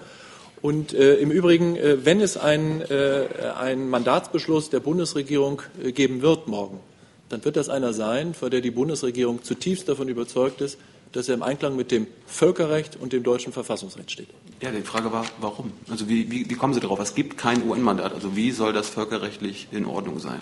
Und 0.60 0.92
äh, 0.92 1.14
im 1.14 1.30
Übrigen, 1.30 1.76
äh, 1.76 2.04
wenn 2.04 2.20
es 2.20 2.36
einen 2.36 3.88
Mandatsbeschluss 3.88 4.70
der 4.70 4.80
Bundesregierung 4.80 5.62
geben 5.94 6.20
wird 6.20 6.48
morgen, 6.48 6.80
dann 7.28 7.44
wird 7.44 7.56
das 7.56 7.68
einer 7.68 7.92
sein, 7.92 8.34
vor 8.34 8.50
der 8.50 8.60
die 8.60 8.70
Bundesregierung 8.70 9.42
zutiefst 9.42 9.88
davon 9.88 10.08
überzeugt 10.08 10.60
ist, 10.60 10.78
dass 11.12 11.28
er 11.28 11.34
im 11.34 11.42
Einklang 11.42 11.76
mit 11.76 11.90
dem 11.90 12.06
Völkerrecht 12.26 12.96
und 12.96 13.12
dem 13.12 13.22
deutschen 13.22 13.52
Verfassungsrecht 13.52 14.10
steht. 14.10 14.28
Ja, 14.60 14.70
die 14.70 14.82
Frage 14.82 15.12
war, 15.12 15.24
warum? 15.40 15.72
Also 15.88 16.08
wie, 16.08 16.30
wie, 16.30 16.48
wie 16.48 16.54
kommen 16.54 16.74
Sie 16.74 16.80
darauf? 16.80 17.00
Es 17.00 17.14
gibt 17.14 17.38
kein 17.38 17.66
UN-Mandat. 17.68 18.12
Also 18.12 18.36
wie 18.36 18.50
soll 18.50 18.72
das 18.72 18.88
völkerrechtlich 18.88 19.68
in 19.70 19.86
Ordnung 19.86 20.18
sein? 20.18 20.40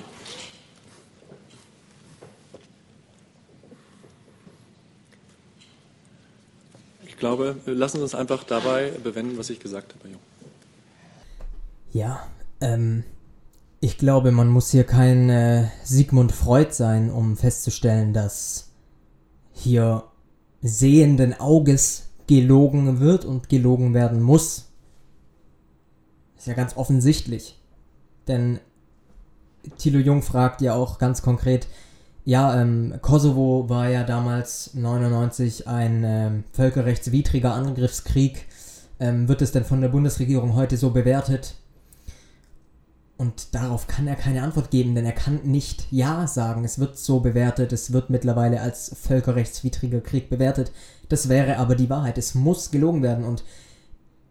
Ich 7.06 7.16
glaube, 7.16 7.56
lassen 7.64 8.02
uns 8.02 8.14
einfach 8.14 8.44
dabei 8.44 8.92
bewenden, 9.02 9.38
was 9.38 9.50
ich 9.50 9.58
gesagt 9.58 9.94
habe. 9.94 10.04
Herr 10.04 10.10
Jung. 10.10 10.20
Ja, 11.92 12.26
ähm, 12.60 13.04
ich 13.86 13.98
glaube, 13.98 14.32
man 14.32 14.48
muss 14.48 14.72
hier 14.72 14.82
kein 14.82 15.30
äh, 15.30 15.68
Sigmund 15.84 16.32
Freud 16.32 16.72
sein, 16.72 17.08
um 17.08 17.36
festzustellen, 17.36 18.12
dass 18.12 18.72
hier 19.52 20.02
sehenden 20.60 21.38
Auges 21.38 22.08
gelogen 22.26 22.98
wird 22.98 23.24
und 23.24 23.48
gelogen 23.48 23.94
werden 23.94 24.22
muss. 24.22 24.72
Ist 26.36 26.48
ja 26.48 26.54
ganz 26.54 26.76
offensichtlich. 26.76 27.62
Denn 28.26 28.58
Thilo 29.78 30.00
Jung 30.00 30.22
fragt 30.22 30.62
ja 30.62 30.74
auch 30.74 30.98
ganz 30.98 31.22
konkret, 31.22 31.68
ja, 32.24 32.60
ähm, 32.60 32.98
Kosovo 33.02 33.68
war 33.68 33.88
ja 33.88 34.02
damals 34.02 34.74
99 34.74 35.68
ein 35.68 36.02
ähm, 36.04 36.44
völkerrechtswidriger 36.50 37.54
Angriffskrieg. 37.54 38.46
Ähm, 38.98 39.28
wird 39.28 39.42
es 39.42 39.52
denn 39.52 39.64
von 39.64 39.80
der 39.80 39.90
Bundesregierung 39.90 40.56
heute 40.56 40.76
so 40.76 40.90
bewertet? 40.90 41.54
Und 43.18 43.54
darauf 43.54 43.86
kann 43.86 44.06
er 44.06 44.14
keine 44.14 44.42
Antwort 44.42 44.70
geben, 44.70 44.94
denn 44.94 45.06
er 45.06 45.12
kann 45.12 45.40
nicht 45.44 45.86
Ja 45.90 46.26
sagen. 46.26 46.64
Es 46.64 46.78
wird 46.78 46.98
so 46.98 47.20
bewertet, 47.20 47.72
es 47.72 47.92
wird 47.92 48.10
mittlerweile 48.10 48.60
als 48.60 48.94
völkerrechtswidriger 48.94 50.02
Krieg 50.02 50.28
bewertet. 50.28 50.70
Das 51.08 51.30
wäre 51.30 51.56
aber 51.56 51.76
die 51.76 51.88
Wahrheit. 51.88 52.18
Es 52.18 52.34
muss 52.34 52.70
gelogen 52.70 53.02
werden. 53.02 53.24
Und 53.24 53.42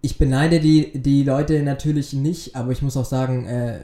ich 0.01 0.19
beneide 0.19 0.59
die, 0.59 1.01
die 1.01 1.23
Leute 1.23 1.63
natürlich 1.63 2.13
nicht, 2.13 2.55
aber 2.55 2.71
ich 2.71 2.83
muss 2.83 2.95
auch 2.95 3.05
sagen, 3.05 3.47
äh, 3.47 3.79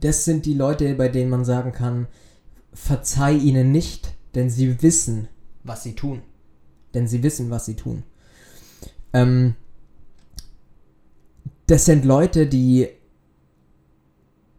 das 0.00 0.24
sind 0.24 0.44
die 0.44 0.54
Leute, 0.54 0.94
bei 0.94 1.08
denen 1.08 1.30
man 1.30 1.44
sagen 1.44 1.70
kann, 1.70 2.08
verzeih 2.74 3.36
ihnen 3.36 3.70
nicht, 3.70 4.14
denn 4.34 4.50
sie 4.50 4.82
wissen, 4.82 5.28
was 5.62 5.84
sie 5.84 5.94
tun. 5.94 6.22
Denn 6.92 7.06
sie 7.06 7.22
wissen, 7.22 7.50
was 7.50 7.66
sie 7.66 7.76
tun. 7.76 8.02
Ähm, 9.12 9.54
das 11.68 11.84
sind 11.84 12.04
Leute, 12.04 12.48
die 12.48 12.88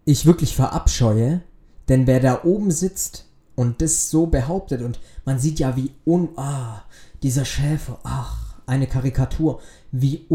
ich 0.05 0.25
wirklich 0.25 0.55
verabscheue, 0.55 1.41
denn 1.89 2.07
wer 2.07 2.19
da 2.19 2.43
oben 2.43 2.71
sitzt 2.71 3.29
und 3.55 3.81
das 3.81 4.09
so 4.09 4.27
behauptet 4.27 4.81
und 4.81 4.99
man 5.25 5.39
sieht 5.39 5.59
ja 5.59 5.75
wie 5.75 5.91
un 6.05 6.29
ah 6.37 6.83
dieser 7.21 7.45
Schäfer 7.45 7.99
ach 8.03 8.57
eine 8.65 8.87
Karikatur 8.87 9.61
wie 9.91 10.25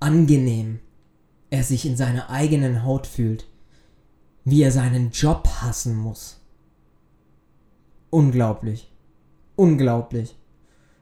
unangenehm 0.00 0.80
er 1.50 1.62
sich 1.62 1.86
in 1.86 1.96
seiner 1.96 2.30
eigenen 2.30 2.84
Haut 2.84 3.06
fühlt 3.06 3.46
wie 4.44 4.62
er 4.62 4.72
seinen 4.72 5.10
Job 5.10 5.46
hassen 5.60 5.96
muss. 5.96 6.40
Unglaublich. 8.08 8.90
Unglaublich 9.54 10.39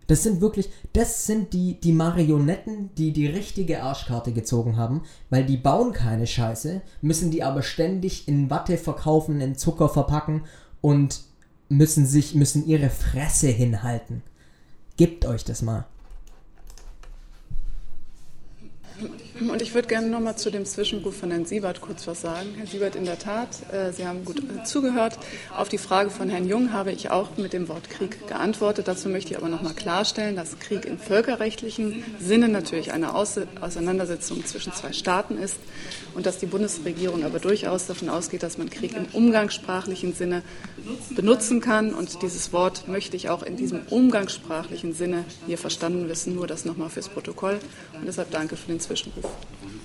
das 0.09 0.23
sind 0.23 0.41
wirklich, 0.41 0.71
das 0.95 1.27
sind 1.27 1.53
die, 1.53 1.79
die 1.79 1.93
Marionetten, 1.93 2.91
die 2.97 3.13
die 3.13 3.27
richtige 3.27 3.83
Arschkarte 3.83 4.33
gezogen 4.33 4.77
haben, 4.79 5.03
weil 5.29 5.45
die 5.45 5.59
bauen 5.59 5.93
keine 5.93 6.27
Scheiße, 6.27 6.81
müssen 7.03 7.31
die 7.31 7.45
aber 7.45 7.63
ständig 7.63 8.27
in 8.27 8.51
Watte 8.51 8.79
verkaufen, 8.79 9.41
in 9.43 9.55
Zucker 9.55 9.91
verpacken 9.91 10.45
und 10.81 11.21
müssen 11.69 12.07
sich, 12.07 12.35
müssen 12.35 12.67
ihre 12.67 12.89
Fresse 12.89 13.49
hinhalten. 13.49 14.23
Gebt 14.97 15.27
euch 15.27 15.45
das 15.45 15.61
mal. 15.61 15.85
Und 19.41 19.63
ich 19.63 19.75
würde 19.75 19.87
gerne 19.87 20.09
noch 20.09 20.21
mal 20.21 20.37
zu 20.37 20.51
dem 20.51 20.65
Zwischenruf 20.65 21.17
von 21.17 21.31
Herrn 21.31 21.45
Siebert 21.45 21.81
kurz 21.81 22.07
was 22.07 22.23
sagen. 22.23 22.49
Herr 22.57 22.67
Siebert, 22.67 22.97
in 22.97 23.05
der 23.05 23.19
Tat, 23.19 23.49
äh, 23.73 23.93
Sie 23.93 24.07
haben 24.07 24.25
gut 24.25 24.39
äh, 24.39 24.65
zugehört. 24.65 25.19
Auf 25.57 25.69
die 25.69 25.79
Frage 25.79 26.11
von 26.11 26.29
Herrn 26.29 26.49
Jung 26.49 26.73
habe 26.73 26.91
ich 26.91 27.11
auch 27.11 27.37
mit 27.37 27.53
dem 27.53 27.69
Wort 27.69 27.89
Krieg 27.89 28.27
geantwortet. 28.27 28.89
Dazu 28.89 29.09
möchte 29.09 29.33
ich 29.33 29.39
aber 29.39 29.49
noch 29.49 29.63
mal 29.63 29.75
klarstellen, 29.75 30.35
dass 30.35 30.59
Krieg 30.59 30.85
im 30.87 30.99
völkerrechtlichen 30.99 32.03
Sinne 32.19 32.49
natürlich 32.49 32.93
eine 32.93 33.15
Aus 33.15 33.39
Auseinandersetzung 33.61 34.45
zwischen 34.45 34.73
zwei 34.73 34.93
Staaten 34.93 35.39
ist 35.39 35.57
und 36.15 36.27
dass 36.27 36.39
die 36.39 36.47
Bundesregierung 36.47 37.25
aber 37.25 37.39
durchaus 37.39 37.87
davon 37.87 38.09
ausgeht, 38.09 38.43
dass 38.43 38.59
man 38.59 38.71
Krieg 38.71 38.97
im 38.97 39.07
umgangssprachlichen 39.13 40.15
Sinne 40.15 40.43
benutzen 41.11 41.61
kann. 41.61 41.95
Und 41.95 42.23
dieses 42.23 42.53
Wort 42.53 42.89
möchte 42.89 43.17
ich 43.17 43.29
auch 43.29 43.43
in 43.43 43.57
diesem 43.57 43.83
umgangssprachlichen 43.91 44.95
Sinne 44.95 45.25
hier 45.47 45.59
verstanden 45.59 46.09
wissen. 46.09 46.35
Nur 46.35 46.47
das 46.47 46.65
noch 46.65 46.77
mal 46.77 46.89
fürs 46.89 47.09
Protokoll. 47.09 47.59
Und 47.95 48.07
deshalb 48.07 48.31
danke 48.31 48.57
für 48.57 48.69
den 48.69 48.81
Zwischenruf. 48.81 49.28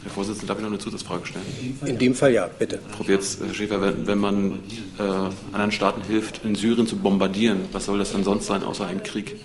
Herr 0.03 0.11
Vorsitzender, 0.11 0.47
darf 0.47 0.57
ich 0.57 0.63
noch 0.63 0.69
eine 0.71 0.79
Zusatzfrage 0.79 1.25
stellen? 1.25 1.45
In 1.85 1.97
dem 1.97 2.13
Fall 2.13 2.33
ja, 2.33 2.47
bitte. 2.47 2.79
Frau 2.97 3.07
Wirz, 3.07 3.37
Herr 3.45 3.53
Schäfer, 3.53 3.81
wenn, 3.81 4.05
wenn 4.05 4.17
man 4.17 4.59
äh, 4.99 5.01
anderen 5.01 5.71
Staaten 5.71 6.01
hilft, 6.03 6.43
in 6.43 6.55
Syrien 6.55 6.87
zu 6.87 6.97
bombardieren, 6.97 7.61
was 7.71 7.85
soll 7.85 7.99
das 7.99 8.11
denn 8.11 8.23
sonst 8.23 8.45
sein, 8.47 8.63
außer 8.63 8.85
ein 8.85 9.01
Krieg? 9.03 9.37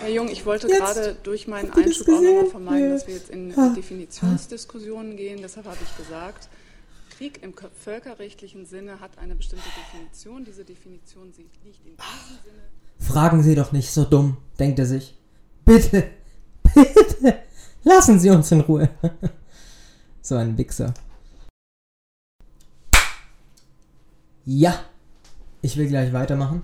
Herr 0.00 0.10
Jung, 0.12 0.28
ich 0.28 0.44
wollte 0.46 0.68
Jetzt 0.68 0.78
gerade 0.78 1.16
durch 1.22 1.48
meinen 1.48 1.70
Einschub 1.72 2.06
auch 2.08 2.20
nochmal 2.20 2.46
vermeiden, 2.46 2.90
dass 2.90 3.06
wir 3.06 3.14
jetzt 3.14 3.30
in 3.30 3.56
Ha. 3.56 3.70
Definitionsdiskussionen 3.74 5.16
gehen. 5.16 5.40
Deshalb 5.42 5.66
habe 5.66 5.78
ich 5.82 5.96
gesagt, 5.96 6.48
Krieg 7.16 7.40
im 7.42 7.54
völkerrechtlichen 7.82 8.66
Sinne 8.66 9.00
hat 9.00 9.18
eine 9.18 9.34
bestimmte 9.34 9.64
Definition. 9.92 10.44
Diese 10.44 10.64
Definition 10.64 11.32
sie- 11.32 11.46
liegt 11.64 11.80
in 11.86 11.92
diesem 11.96 12.42
Sinne. 12.44 13.12
Fragen 13.12 13.42
Sie 13.42 13.54
doch 13.54 13.72
nicht 13.72 13.90
so 13.90 14.04
dumm, 14.04 14.36
denkt 14.58 14.78
er 14.78 14.86
sich. 14.86 15.14
Bitte, 15.64 16.04
bitte, 16.74 17.38
lassen 17.84 18.18
Sie 18.18 18.30
uns 18.30 18.50
in 18.50 18.60
Ruhe. 18.60 18.88
so 20.22 20.36
ein 20.36 20.56
Wichser. 20.58 20.92
Ja, 24.44 24.78
ich 25.62 25.76
will 25.76 25.88
gleich 25.88 26.12
weitermachen. 26.12 26.62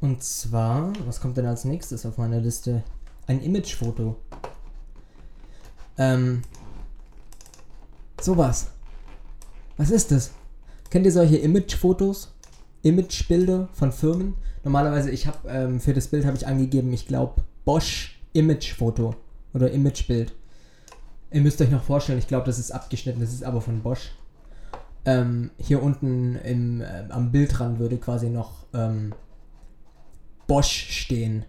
Und 0.00 0.22
zwar, 0.22 0.92
was 1.06 1.20
kommt 1.20 1.36
denn 1.36 1.46
als 1.46 1.64
nächstes 1.64 2.04
auf 2.04 2.18
meiner 2.18 2.40
Liste? 2.40 2.82
Ein 3.26 3.40
Imagefoto. 3.40 4.16
Ähm, 5.96 6.42
sowas. 8.20 8.68
Was 9.78 9.90
ist 9.90 10.10
das? 10.10 10.32
Kennt 10.90 11.06
ihr 11.06 11.12
solche 11.12 11.38
Imagefotos? 11.38 12.34
Imagebilder 12.82 13.68
von 13.72 13.92
Firmen? 13.92 14.34
Normalerweise, 14.62 15.10
ich 15.10 15.26
habe 15.26 15.48
ähm, 15.48 15.80
für 15.80 15.94
das 15.94 16.08
Bild 16.08 16.26
habe 16.26 16.36
ich 16.36 16.46
angegeben, 16.46 16.92
ich 16.92 17.06
glaube 17.06 17.42
Bosch 17.64 18.20
Imagefoto 18.34 19.14
oder 19.54 19.70
Imagebild. 19.70 20.34
Ihr 21.30 21.40
müsst 21.40 21.60
euch 21.60 21.70
noch 21.70 21.82
vorstellen, 21.82 22.18
ich 22.18 22.28
glaube, 22.28 22.46
das 22.46 22.58
ist 22.58 22.70
abgeschnitten, 22.70 23.20
das 23.20 23.32
ist 23.32 23.44
aber 23.44 23.60
von 23.60 23.82
Bosch. 23.82 24.12
Ähm, 25.04 25.50
hier 25.58 25.82
unten 25.82 26.36
im, 26.36 26.80
äh, 26.80 27.04
am 27.10 27.30
Bildrand 27.30 27.78
würde 27.78 27.98
quasi 27.98 28.30
noch 28.30 28.66
ähm, 28.72 29.14
Bosch 30.46 30.90
stehen. 30.90 31.44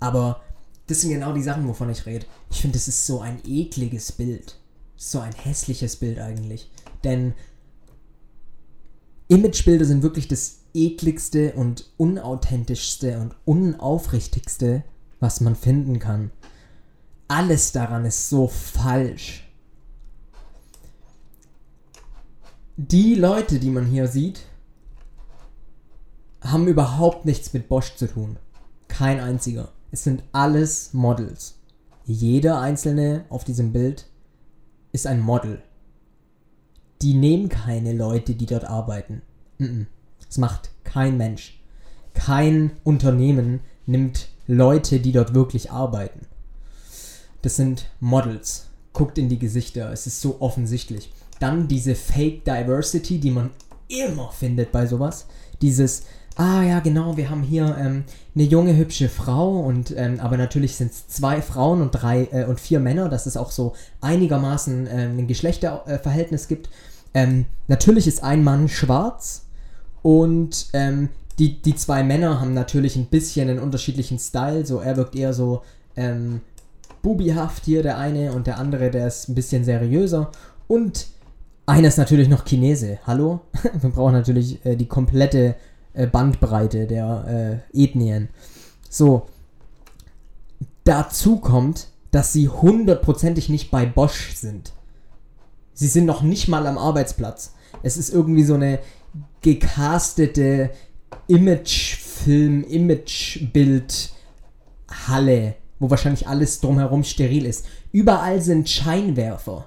Aber 0.00 0.42
das 0.86 1.00
sind 1.00 1.10
genau 1.10 1.32
die 1.32 1.42
Sachen, 1.42 1.66
wovon 1.66 1.90
ich 1.90 2.06
rede. 2.06 2.26
Ich 2.50 2.60
finde, 2.60 2.78
das 2.78 2.88
ist 2.88 3.06
so 3.06 3.20
ein 3.20 3.40
ekliges 3.46 4.12
Bild. 4.12 4.58
So 4.96 5.20
ein 5.20 5.32
hässliches 5.32 5.96
Bild 5.96 6.18
eigentlich. 6.18 6.70
Denn 7.04 7.34
Imagebilder 9.28 9.84
sind 9.84 10.02
wirklich 10.02 10.28
das 10.28 10.60
ekligste 10.74 11.52
und 11.54 11.90
unauthentischste 11.96 13.18
und 13.18 13.34
unaufrichtigste, 13.44 14.84
was 15.18 15.40
man 15.40 15.56
finden 15.56 15.98
kann. 15.98 16.30
Alles 17.28 17.72
daran 17.72 18.04
ist 18.04 18.28
so 18.28 18.46
falsch. 18.48 19.42
Die 22.76 23.14
Leute, 23.14 23.58
die 23.58 23.70
man 23.70 23.86
hier 23.86 24.06
sieht, 24.06 24.42
haben 26.42 26.68
überhaupt 26.68 27.24
nichts 27.24 27.52
mit 27.52 27.68
Bosch 27.68 27.96
zu 27.96 28.06
tun. 28.06 28.38
Kein 28.86 29.18
einziger. 29.18 29.72
Es 29.90 30.04
sind 30.04 30.22
alles 30.32 30.92
Models. 30.92 31.58
Jeder 32.04 32.60
einzelne 32.60 33.24
auf 33.30 33.44
diesem 33.44 33.72
Bild 33.72 34.06
ist 34.92 35.06
ein 35.06 35.20
Model. 35.20 35.62
Die 37.02 37.14
nehmen 37.14 37.48
keine 37.48 37.92
Leute, 37.92 38.34
die 38.34 38.46
dort 38.46 38.64
arbeiten. 38.64 39.22
Das 40.26 40.38
macht 40.38 40.70
kein 40.84 41.16
Mensch. 41.16 41.60
Kein 42.14 42.72
Unternehmen 42.84 43.60
nimmt 43.86 44.28
Leute, 44.46 45.00
die 45.00 45.12
dort 45.12 45.34
wirklich 45.34 45.70
arbeiten. 45.70 46.26
Das 47.46 47.54
sind 47.54 47.86
Models. 48.00 48.66
Guckt 48.92 49.18
in 49.18 49.28
die 49.28 49.38
Gesichter, 49.38 49.92
es 49.92 50.08
ist 50.08 50.20
so 50.20 50.38
offensichtlich. 50.40 51.12
Dann 51.38 51.68
diese 51.68 51.94
Fake 51.94 52.44
Diversity, 52.44 53.20
die 53.20 53.30
man 53.30 53.50
immer 53.86 54.32
findet 54.32 54.72
bei 54.72 54.84
sowas. 54.84 55.26
Dieses, 55.62 56.06
ah 56.34 56.64
ja, 56.64 56.80
genau, 56.80 57.16
wir 57.16 57.30
haben 57.30 57.44
hier 57.44 57.76
ähm, 57.78 58.02
eine 58.34 58.42
junge, 58.42 58.76
hübsche 58.76 59.08
Frau 59.08 59.60
und 59.60 59.94
ähm, 59.96 60.18
aber 60.18 60.36
natürlich 60.36 60.74
sind 60.74 60.90
es 60.90 61.06
zwei 61.06 61.40
Frauen 61.40 61.82
und 61.82 61.92
drei 61.92 62.24
äh, 62.32 62.46
und 62.46 62.58
vier 62.58 62.80
Männer, 62.80 63.08
dass 63.08 63.26
es 63.26 63.36
auch 63.36 63.52
so 63.52 63.74
einigermaßen 64.00 64.88
ähm, 64.90 65.18
ein 65.18 65.28
Geschlechterverhältnis 65.28 66.48
gibt. 66.48 66.68
Ähm, 67.14 67.44
natürlich 67.68 68.08
ist 68.08 68.24
ein 68.24 68.42
Mann 68.42 68.68
schwarz 68.68 69.46
und 70.02 70.66
ähm, 70.72 71.10
die, 71.38 71.62
die 71.62 71.76
zwei 71.76 72.02
Männer 72.02 72.40
haben 72.40 72.54
natürlich 72.54 72.96
ein 72.96 73.06
bisschen 73.06 73.48
einen 73.48 73.60
unterschiedlichen 73.60 74.18
Style. 74.18 74.66
So, 74.66 74.80
er 74.80 74.96
wirkt 74.96 75.14
eher 75.14 75.32
so 75.32 75.62
ähm, 75.94 76.40
bubihaft 77.06 77.64
hier, 77.66 77.84
der 77.84 77.98
eine, 77.98 78.32
und 78.32 78.48
der 78.48 78.58
andere, 78.58 78.90
der 78.90 79.06
ist 79.06 79.28
ein 79.28 79.36
bisschen 79.36 79.62
seriöser. 79.62 80.32
Und 80.66 81.06
einer 81.64 81.86
ist 81.86 81.98
natürlich 81.98 82.28
noch 82.28 82.44
Chinese. 82.44 82.98
Hallo? 83.06 83.42
Wir 83.80 83.90
brauchen 83.90 84.14
natürlich 84.14 84.66
äh, 84.66 84.74
die 84.74 84.88
komplette 84.88 85.54
äh, 85.94 86.08
Bandbreite 86.08 86.88
der 86.88 87.62
äh, 87.72 87.84
Ethnien. 87.84 88.28
So. 88.90 89.26
Dazu 90.82 91.36
kommt, 91.36 91.86
dass 92.10 92.32
sie 92.32 92.48
hundertprozentig 92.48 93.50
nicht 93.50 93.70
bei 93.70 93.86
Bosch 93.86 94.34
sind. 94.34 94.72
Sie 95.74 95.86
sind 95.86 96.06
noch 96.06 96.22
nicht 96.22 96.48
mal 96.48 96.66
am 96.66 96.76
Arbeitsplatz. 96.76 97.54
Es 97.84 97.96
ist 97.96 98.12
irgendwie 98.12 98.42
so 98.42 98.54
eine 98.54 98.80
gecastete 99.42 100.70
Imagefilm, 101.28 102.64
Imagebild 102.64 104.10
Halle, 105.06 105.54
wo 105.78 105.90
wahrscheinlich 105.90 106.28
alles 106.28 106.60
drumherum 106.60 107.04
steril 107.04 107.46
ist. 107.46 107.66
Überall 107.92 108.40
sind 108.40 108.68
Scheinwerfer. 108.68 109.66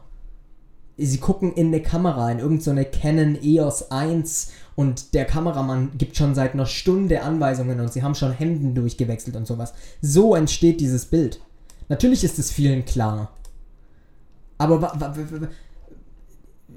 Sie 0.97 1.17
gucken 1.17 1.53
in 1.53 1.67
eine 1.67 1.81
Kamera, 1.81 2.29
in 2.29 2.39
irgendeine 2.39 2.83
so 2.83 2.99
Canon 2.99 3.37
EOS 3.41 3.89
1 3.89 4.51
und 4.75 5.13
der 5.13 5.25
Kameramann 5.25 5.91
gibt 5.97 6.17
schon 6.17 6.35
seit 6.35 6.53
einer 6.53 6.65
Stunde 6.65 7.21
Anweisungen 7.21 7.79
und 7.79 7.93
sie 7.93 8.03
haben 8.03 8.15
schon 8.15 8.33
Hemden 8.33 8.75
durchgewechselt 8.75 9.35
und 9.35 9.47
sowas. 9.47 9.73
So 10.01 10.35
entsteht 10.35 10.81
dieses 10.81 11.05
Bild. 11.05 11.39
Natürlich 11.87 12.23
ist 12.23 12.37
es 12.37 12.51
vielen 12.51 12.83
klar. 12.85 13.31
Aber 14.57 14.81
wa 14.81 14.93
wa 14.99 15.15
wa 15.15 15.47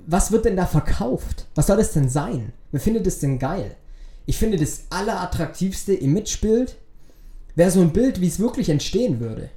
was 0.06 0.32
wird 0.32 0.44
denn 0.44 0.56
da 0.56 0.66
verkauft? 0.66 1.46
Was 1.54 1.66
soll 1.66 1.76
das 1.76 1.92
denn 1.92 2.08
sein? 2.08 2.52
Wer 2.70 2.80
findet 2.80 3.06
das 3.06 3.18
denn 3.18 3.38
geil? 3.38 3.76
Ich 4.26 4.38
finde 4.38 4.56
das 4.56 4.84
allerattraktivste 4.90 5.94
Imagebild 5.94 6.76
wäre 7.54 7.70
so 7.70 7.80
ein 7.80 7.92
Bild, 7.92 8.20
wie 8.20 8.28
es 8.28 8.40
wirklich 8.40 8.68
entstehen 8.68 9.20
würde. 9.20 9.50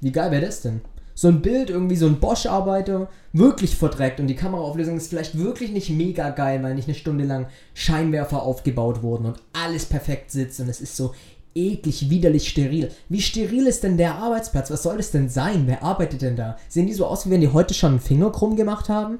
Wie 0.00 0.12
geil 0.12 0.30
wäre 0.30 0.46
das 0.46 0.62
denn? 0.62 0.80
So 1.14 1.28
ein 1.28 1.42
Bild, 1.42 1.68
irgendwie 1.68 1.96
so 1.96 2.06
ein 2.06 2.18
Bosch-Arbeiter, 2.18 3.10
wirklich 3.34 3.76
verdreckt 3.76 4.20
und 4.20 4.26
die 4.26 4.36
Kameraauflösung 4.36 4.96
ist 4.96 5.08
vielleicht 5.08 5.36
wirklich 5.36 5.70
nicht 5.70 5.90
mega 5.90 6.30
geil, 6.30 6.62
weil 6.62 6.74
nicht 6.74 6.88
eine 6.88 6.94
Stunde 6.94 7.24
lang 7.24 7.46
Scheinwerfer 7.74 8.42
aufgebaut 8.42 9.02
wurden 9.02 9.26
und 9.26 9.42
alles 9.52 9.84
perfekt 9.84 10.30
sitzt 10.30 10.60
und 10.60 10.68
es 10.68 10.80
ist 10.80 10.96
so 10.96 11.12
eklig, 11.54 12.08
widerlich 12.08 12.48
steril. 12.48 12.90
Wie 13.08 13.20
steril 13.20 13.66
ist 13.66 13.82
denn 13.82 13.98
der 13.98 14.14
Arbeitsplatz? 14.14 14.70
Was 14.70 14.82
soll 14.82 14.96
das 14.96 15.10
denn 15.10 15.28
sein? 15.28 15.64
Wer 15.66 15.82
arbeitet 15.82 16.22
denn 16.22 16.36
da? 16.36 16.56
Sehen 16.68 16.86
die 16.86 16.94
so 16.94 17.06
aus, 17.06 17.26
wie 17.26 17.30
wenn 17.30 17.40
die 17.40 17.52
heute 17.52 17.74
schon 17.74 17.92
einen 17.92 18.00
Finger 18.00 18.30
krumm 18.30 18.56
gemacht 18.56 18.88
haben? 18.88 19.18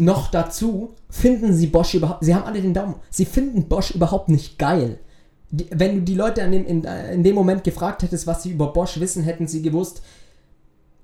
Noch 0.00 0.30
dazu 0.30 0.94
finden 1.10 1.52
sie 1.52 1.66
Bosch 1.66 1.94
überhaupt, 1.94 2.24
sie 2.24 2.34
haben 2.34 2.44
alle 2.44 2.62
den 2.62 2.72
Daumen, 2.72 2.94
sie 3.10 3.24
finden 3.24 3.68
Bosch 3.68 3.90
überhaupt 3.90 4.28
nicht 4.28 4.56
geil. 4.58 5.00
Die, 5.50 5.66
wenn 5.70 5.96
du 5.96 6.02
die 6.02 6.14
Leute 6.14 6.44
an 6.44 6.52
dem, 6.52 6.64
in, 6.66 6.84
in 6.84 7.24
dem 7.24 7.34
Moment 7.34 7.64
gefragt 7.64 8.02
hättest, 8.02 8.26
was 8.26 8.44
sie 8.44 8.52
über 8.52 8.72
Bosch 8.72 9.00
wissen, 9.00 9.24
hätten 9.24 9.48
sie 9.48 9.60
gewusst, 9.60 10.02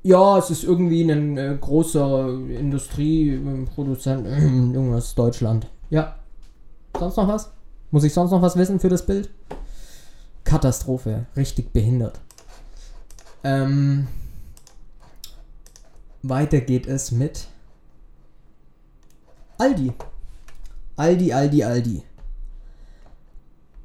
ja, 0.04 0.38
es 0.38 0.50
ist 0.50 0.62
irgendwie 0.62 1.02
ein 1.02 1.36
äh, 1.36 1.56
großer 1.60 2.28
Industrieproduzent, 2.28 4.26
äh, 4.26 4.38
irgendwas 4.38 5.14
Deutschland. 5.14 5.66
Ja. 5.90 6.16
Sonst 6.96 7.16
noch 7.16 7.26
was? 7.26 7.50
Muss 7.90 8.04
ich 8.04 8.12
sonst 8.12 8.30
noch 8.30 8.42
was 8.42 8.56
wissen 8.56 8.78
für 8.78 8.90
das 8.90 9.04
Bild? 9.04 9.30
Katastrophe, 10.44 11.26
richtig 11.36 11.72
behindert. 11.72 12.20
Ähm, 13.42 14.06
weiter 16.22 16.60
geht 16.60 16.86
es 16.86 17.10
mit 17.10 17.48
Aldi. 19.58 19.92
Aldi, 20.96 21.32
Aldi, 21.32 21.64
Aldi. 21.64 22.02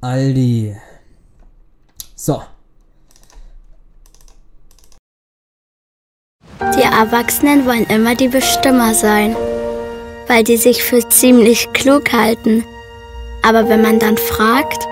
Aldi. 0.00 0.76
So. 2.16 2.42
Die 6.60 6.82
Erwachsenen 6.82 7.66
wollen 7.66 7.86
immer 7.86 8.14
die 8.14 8.28
Bestimmer 8.28 8.94
sein, 8.94 9.36
weil 10.26 10.44
die 10.44 10.56
sich 10.56 10.82
für 10.82 11.08
ziemlich 11.08 11.72
klug 11.72 12.12
halten. 12.12 12.64
Aber 13.42 13.68
wenn 13.68 13.82
man 13.82 13.98
dann 13.98 14.16
fragt, 14.16 14.84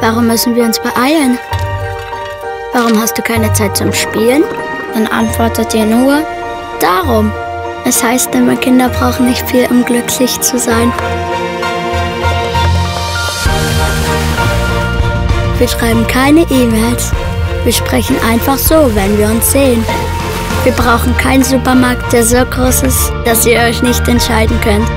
warum 0.00 0.26
müssen 0.26 0.54
wir 0.54 0.64
uns 0.64 0.78
beeilen? 0.78 1.38
Warum 2.72 3.00
hast 3.00 3.16
du 3.18 3.22
keine 3.22 3.52
Zeit 3.54 3.76
zum 3.76 3.92
Spielen? 3.92 4.44
Dann 4.94 5.06
antwortet 5.06 5.74
ihr 5.74 5.86
nur, 5.86 6.22
darum. 6.80 7.32
Es 7.84 8.02
heißt 8.02 8.34
immer, 8.34 8.56
Kinder 8.56 8.88
brauchen 8.88 9.26
nicht 9.26 9.48
viel, 9.48 9.66
um 9.70 9.84
glücklich 9.84 10.40
zu 10.40 10.58
sein. 10.58 10.92
Wir 15.58 15.68
schreiben 15.68 16.06
keine 16.06 16.42
E-Mails. 16.50 17.12
Wir 17.64 17.72
sprechen 17.72 18.16
einfach 18.26 18.56
so, 18.56 18.94
wenn 18.94 19.18
wir 19.18 19.26
uns 19.26 19.52
sehen. 19.52 19.84
Wir 20.64 20.72
brauchen 20.72 21.16
keinen 21.16 21.42
Supermarkt, 21.42 22.12
der 22.12 22.24
so 22.24 22.44
groß 22.44 22.82
ist, 22.84 23.12
dass 23.24 23.46
ihr 23.46 23.58
euch 23.60 23.82
nicht 23.82 24.06
entscheiden 24.08 24.58
könnt. 24.62 24.88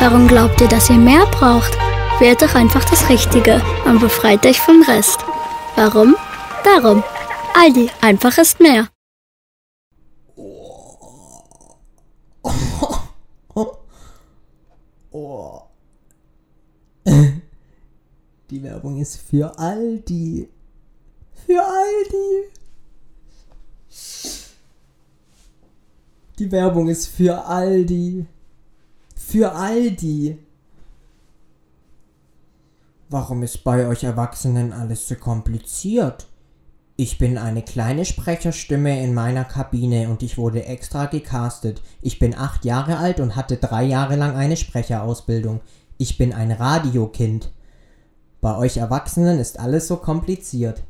Warum 0.00 0.26
glaubt 0.28 0.60
ihr, 0.60 0.68
dass 0.68 0.90
ihr 0.90 0.96
mehr 0.96 1.26
braucht? 1.26 1.76
Wählt 2.18 2.42
doch 2.42 2.54
einfach 2.54 2.84
das 2.84 3.08
Richtige 3.08 3.60
und 3.84 4.00
befreit 4.00 4.44
euch 4.46 4.60
vom 4.60 4.82
Rest. 4.82 5.18
Warum? 5.76 6.16
Darum. 6.64 7.02
Aldi, 7.54 7.90
einfach 8.00 8.38
ist 8.38 8.60
mehr. 8.60 8.88
Oh. 15.18 15.62
Die 18.50 18.62
Werbung 18.62 19.00
ist 19.00 19.16
für 19.16 19.58
Aldi. 19.58 20.46
Für 21.46 21.64
Aldi. 21.64 22.50
Die 26.38 26.52
Werbung 26.52 26.88
ist 26.88 27.06
für 27.06 27.46
Aldi. 27.46 28.26
Für 29.14 29.52
Aldi. 29.52 30.38
Warum 33.08 33.42
ist 33.42 33.64
bei 33.64 33.86
euch 33.86 34.04
Erwachsenen 34.04 34.74
alles 34.74 35.08
so 35.08 35.14
kompliziert? 35.14 36.26
Ich 36.98 37.18
bin 37.18 37.36
eine 37.36 37.60
kleine 37.62 38.06
Sprecherstimme 38.06 39.02
in 39.04 39.12
meiner 39.12 39.44
Kabine 39.44 40.08
und 40.08 40.22
ich 40.22 40.38
wurde 40.38 40.64
extra 40.64 41.04
gecastet. 41.04 41.82
Ich 42.00 42.18
bin 42.18 42.34
acht 42.34 42.64
Jahre 42.64 42.96
alt 42.96 43.20
und 43.20 43.36
hatte 43.36 43.58
drei 43.58 43.84
Jahre 43.84 44.16
lang 44.16 44.34
eine 44.34 44.56
Sprecherausbildung. 44.56 45.60
Ich 45.98 46.16
bin 46.16 46.32
ein 46.32 46.50
Radiokind. 46.50 47.52
Bei 48.40 48.56
euch 48.56 48.78
Erwachsenen 48.78 49.38
ist 49.38 49.60
alles 49.60 49.88
so 49.88 49.96
kompliziert. 49.96 50.84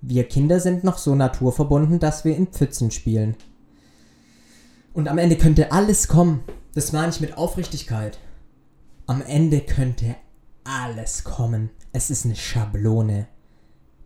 Wir 0.00 0.24
Kinder 0.24 0.60
sind 0.60 0.82
noch 0.82 0.96
so 0.96 1.14
naturverbunden, 1.14 1.98
dass 1.98 2.24
wir 2.24 2.34
in 2.36 2.46
Pfützen 2.46 2.90
spielen. 2.90 3.36
Und 4.94 5.08
am 5.08 5.18
Ende 5.18 5.36
könnte 5.36 5.72
alles 5.72 6.08
kommen. 6.08 6.40
Das 6.74 6.92
meine 6.92 7.10
ich 7.10 7.20
mit 7.20 7.36
Aufrichtigkeit. 7.36 8.18
Am 9.06 9.20
Ende 9.20 9.60
könnte 9.60 10.16
alles 10.64 11.22
kommen. 11.22 11.68
Es 11.92 12.08
ist 12.08 12.24
eine 12.24 12.36
Schablone. 12.36 13.26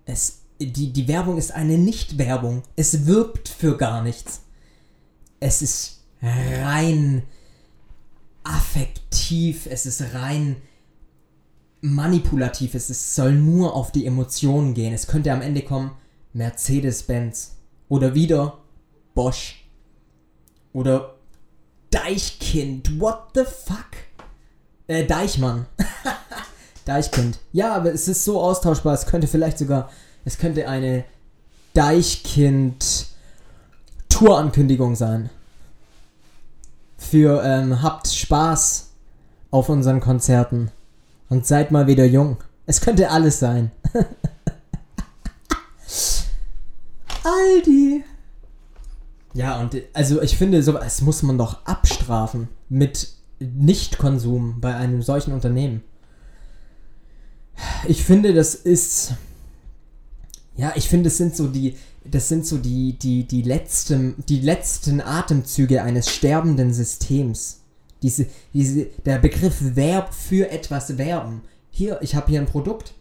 Es, 0.04 0.43
die, 0.60 0.92
die 0.92 1.08
Werbung 1.08 1.38
ist 1.38 1.52
eine 1.52 1.78
Nicht-Werbung. 1.78 2.62
Es 2.76 3.06
wirbt 3.06 3.48
für 3.48 3.76
gar 3.76 4.02
nichts. 4.02 4.42
Es 5.40 5.62
ist 5.62 6.04
rein 6.22 7.24
affektiv. 8.44 9.66
Es 9.66 9.86
ist 9.86 10.14
rein 10.14 10.56
manipulativ. 11.80 12.74
Es 12.74 12.90
ist, 12.90 13.14
soll 13.14 13.32
nur 13.32 13.74
auf 13.74 13.92
die 13.92 14.06
Emotionen 14.06 14.74
gehen. 14.74 14.94
Es 14.94 15.06
könnte 15.06 15.32
am 15.32 15.42
Ende 15.42 15.62
kommen 15.62 15.92
Mercedes-Benz. 16.32 17.56
Oder 17.88 18.14
wieder 18.14 18.58
Bosch. 19.14 19.64
Oder 20.72 21.16
Deichkind. 21.90 23.00
What 23.00 23.30
the 23.34 23.44
fuck? 23.44 23.90
Äh, 24.86 25.06
Deichmann. 25.06 25.66
Deichkind. 26.84 27.38
Ja, 27.52 27.74
aber 27.74 27.92
es 27.92 28.08
ist 28.08 28.24
so 28.24 28.40
austauschbar. 28.40 28.94
Es 28.94 29.06
könnte 29.06 29.26
vielleicht 29.26 29.58
sogar. 29.58 29.90
Es 30.24 30.38
könnte 30.38 30.68
eine 30.68 31.04
Deichkind 31.74 33.06
Tourankündigung 34.08 34.94
sein. 34.96 35.30
Für 36.96 37.42
ähm, 37.44 37.82
habt 37.82 38.06
Spaß 38.08 38.90
auf 39.50 39.68
unseren 39.68 40.00
Konzerten. 40.00 40.70
Und 41.28 41.46
seid 41.46 41.70
mal 41.70 41.87
wieder 41.87 42.04
jung. 42.04 42.38
Es 42.66 42.80
könnte 42.80 43.10
alles 43.10 43.38
sein. 43.38 43.70
Aldi. 47.24 48.04
Ja, 49.32 49.60
und 49.60 49.76
also 49.92 50.22
ich 50.22 50.37
finde, 50.37 50.62
sowas 50.62 51.00
muss 51.00 51.22
man 51.22 51.38
doch 51.38 51.66
abstrafen 51.66 52.48
mit 52.68 53.08
Nichtkonsum 53.40 54.60
bei 54.60 54.76
einem 54.76 55.02
solchen 55.02 55.32
Unternehmen. 55.32 55.82
Ich 57.87 58.04
finde, 58.04 58.32
das 58.32 58.54
ist. 58.54 59.14
Ja, 60.56 60.72
ich 60.76 60.88
finde, 60.88 61.08
es 61.08 61.16
sind 61.16 61.34
so 61.36 61.48
die. 61.48 61.76
Das 62.04 62.28
sind 62.28 62.44
so 62.44 62.58
die, 62.58 62.98
die, 62.98 63.24
die, 63.24 63.40
letzten, 63.40 64.14
die 64.28 64.40
letzten 64.40 65.00
Atemzüge 65.00 65.82
eines 65.82 66.10
sterbenden 66.10 66.74
Systems. 66.74 67.60
Diese, 68.02 68.26
diese, 68.52 68.86
der 69.06 69.18
Begriff 69.18 69.56
Verb 69.74 70.12
für 70.12 70.50
etwas 70.50 70.98
werben. 70.98 71.40
Hier, 71.70 71.98
ich 72.02 72.14
habe 72.14 72.28
hier 72.28 72.40
ein 72.40 72.46
Produkt 72.46 72.92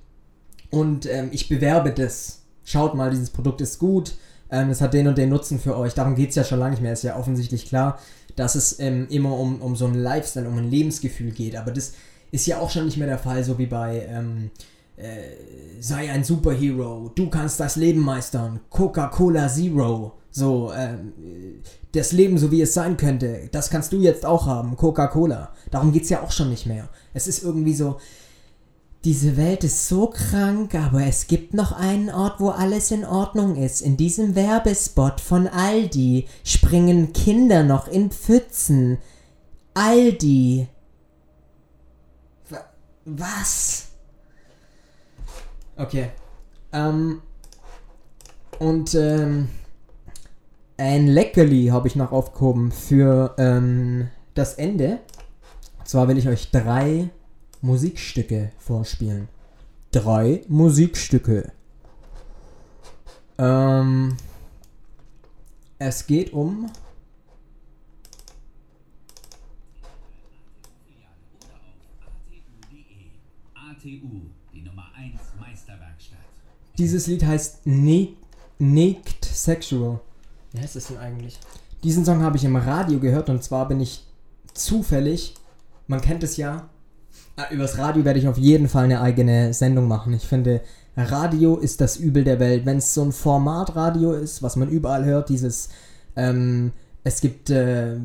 und 0.70 1.06
ähm, 1.06 1.30
ich 1.32 1.50
bewerbe 1.50 1.92
das. 1.92 2.44
Schaut 2.64 2.96
mal, 2.96 3.10
dieses 3.10 3.30
Produkt 3.30 3.60
ist 3.60 3.78
gut, 3.78 4.16
ähm, 4.50 4.70
es 4.70 4.80
hat 4.80 4.94
den 4.94 5.10
und 5.10 5.18
den 5.18 5.28
Nutzen 5.28 5.60
für 5.60 5.76
euch. 5.76 5.94
Darum 5.94 6.16
geht 6.16 6.30
es 6.30 6.36
ja 6.36 6.46
schon 6.46 6.60
lange 6.60 6.72
nicht 6.72 6.82
mehr. 6.82 6.94
Ist 6.94 7.04
ja 7.04 7.18
offensichtlich 7.18 7.66
klar, 7.66 8.00
dass 8.38 8.56
es 8.56 8.80
ähm, 8.80 9.08
immer 9.10 9.38
um, 9.38 9.62
um 9.62 9.76
so 9.76 9.86
einen 9.86 9.96
Lifestyle, 9.96 10.48
um 10.48 10.58
ein 10.58 10.72
Lebensgefühl 10.72 11.32
geht. 11.32 11.58
Aber 11.58 11.72
das 11.72 11.94
ist 12.32 12.48
ja 12.48 12.60
auch 12.60 12.70
schon 12.70 12.86
nicht 12.86 12.98
mehr 12.98 13.08
der 13.08 13.20
Fall, 13.20 13.44
so 13.44 13.58
wie 13.58 13.66
bei 13.66 14.06
ähm, 14.08 14.50
äh, 14.98 15.82
sei 15.82 16.12
ein 16.12 16.24
Superhero, 16.24 17.12
du 17.16 17.30
kannst 17.30 17.60
das 17.60 17.76
Leben 17.76 18.02
meistern, 18.02 18.60
Coca-Cola 18.70 19.48
Zero. 19.50 20.14
So, 20.32 20.72
ähm, 20.76 21.14
das 21.92 22.12
Leben 22.12 22.38
so 22.40 22.52
wie 22.52 22.62
es 22.62 22.74
sein 22.74 22.98
könnte, 22.98 23.50
das 23.52 23.70
kannst 23.70 23.94
du 23.94 23.98
jetzt 24.00 24.26
auch 24.26 24.48
haben, 24.48 24.76
Coca-Cola. 24.76 25.52
Darum 25.70 25.92
geht 25.92 26.04
es 26.04 26.10
ja 26.10 26.24
auch 26.24 26.32
schon 26.32 26.50
nicht 26.50 26.66
mehr. 26.66 26.90
Es 27.14 27.28
ist 27.28 27.44
irgendwie 27.44 27.76
so, 27.76 27.98
diese 29.04 29.36
Welt 29.38 29.64
ist 29.64 29.88
so 29.90 30.08
krank, 30.08 30.74
aber 30.76 31.04
es 31.06 31.28
gibt 31.28 31.54
noch 31.54 31.72
einen 31.74 32.10
Ort, 32.10 32.40
wo 32.40 32.50
alles 32.50 32.90
in 32.90 33.04
Ordnung 33.06 33.58
ist. 33.58 33.82
In 33.82 33.98
diesem 33.98 34.34
Werbespot 34.34 35.20
von 35.22 35.48
Aldi 35.48 36.26
springen 36.44 37.14
Kinder 37.14 37.64
noch 37.64 37.88
in 37.88 38.10
Pfützen. 38.10 38.98
Aldi. 39.74 40.68
Wa- 42.50 42.66
Was? 43.06 43.88
Okay. 45.78 46.10
Ähm. 46.72 47.22
Und, 48.60 48.94
ähm. 48.96 49.50
Ein 50.76 51.08
Leckerli 51.08 51.68
habe 51.68 51.88
ich 51.88 51.96
noch 51.96 52.12
aufgehoben 52.12 52.72
für 52.72 53.36
ähm, 53.38 54.10
das 54.34 54.56
Ende. 54.56 55.00
Und 55.78 55.88
zwar 55.88 56.08
will 56.08 56.18
ich 56.18 56.28
euch 56.28 56.50
drei 56.50 57.10
Musikstücke 57.62 58.52
vorspielen. 58.58 59.30
Drei 59.92 60.42
Musikstücke. 60.48 61.52
Ähm, 63.38 64.18
es 65.78 66.08
geht 66.08 66.34
um 66.34 66.72
ATU, 73.54 74.22
die 74.54 74.62
Nummer 74.62 74.92
1 74.96 75.14
Meisterwerkstatt. 75.40 76.20
Dieses 76.78 77.08
Lied 77.08 77.24
heißt 77.26 77.66
Ne- 77.66 78.16
Naked 78.60 79.26
Sexual. 79.26 80.00
Wie 80.52 80.60
heißt 80.60 80.76
das 80.76 80.88
denn 80.88 80.98
eigentlich? 80.98 81.40
Diesen 81.84 82.06
Song 82.06 82.22
habe 82.22 82.38
ich 82.38 82.46
im 82.46 82.56
Radio 82.56 83.00
gehört 83.00 83.30
und 83.30 83.44
zwar 83.44 83.68
bin 83.68 83.80
ich 83.82 84.06
zufällig, 84.54 85.36
man 85.88 86.02
kennt 86.02 86.24
es 86.24 86.38
ja, 86.38 86.70
ah, 87.36 87.46
übers 87.52 87.78
Radio 87.78 88.06
werde 88.06 88.20
ich 88.20 88.28
auf 88.28 88.38
jeden 88.38 88.70
Fall 88.70 88.86
eine 88.86 89.02
eigene 89.02 89.54
Sendung 89.54 89.88
machen. 89.88 90.14
Ich 90.14 90.24
finde, 90.24 90.62
Radio 90.96 91.58
ist 91.58 91.82
das 91.82 91.98
Übel 91.98 92.24
der 92.24 92.40
Welt. 92.40 92.66
Wenn 92.66 92.78
es 92.78 92.94
so 92.94 93.02
ein 93.04 93.12
Formatradio 93.12 94.14
ist, 94.14 94.44
was 94.44 94.56
man 94.56 94.70
überall 94.70 95.04
hört, 95.06 95.30
dieses, 95.30 95.70
ähm, 96.16 96.72
es 97.04 97.20
gibt, 97.22 97.50
äh, 97.50 97.96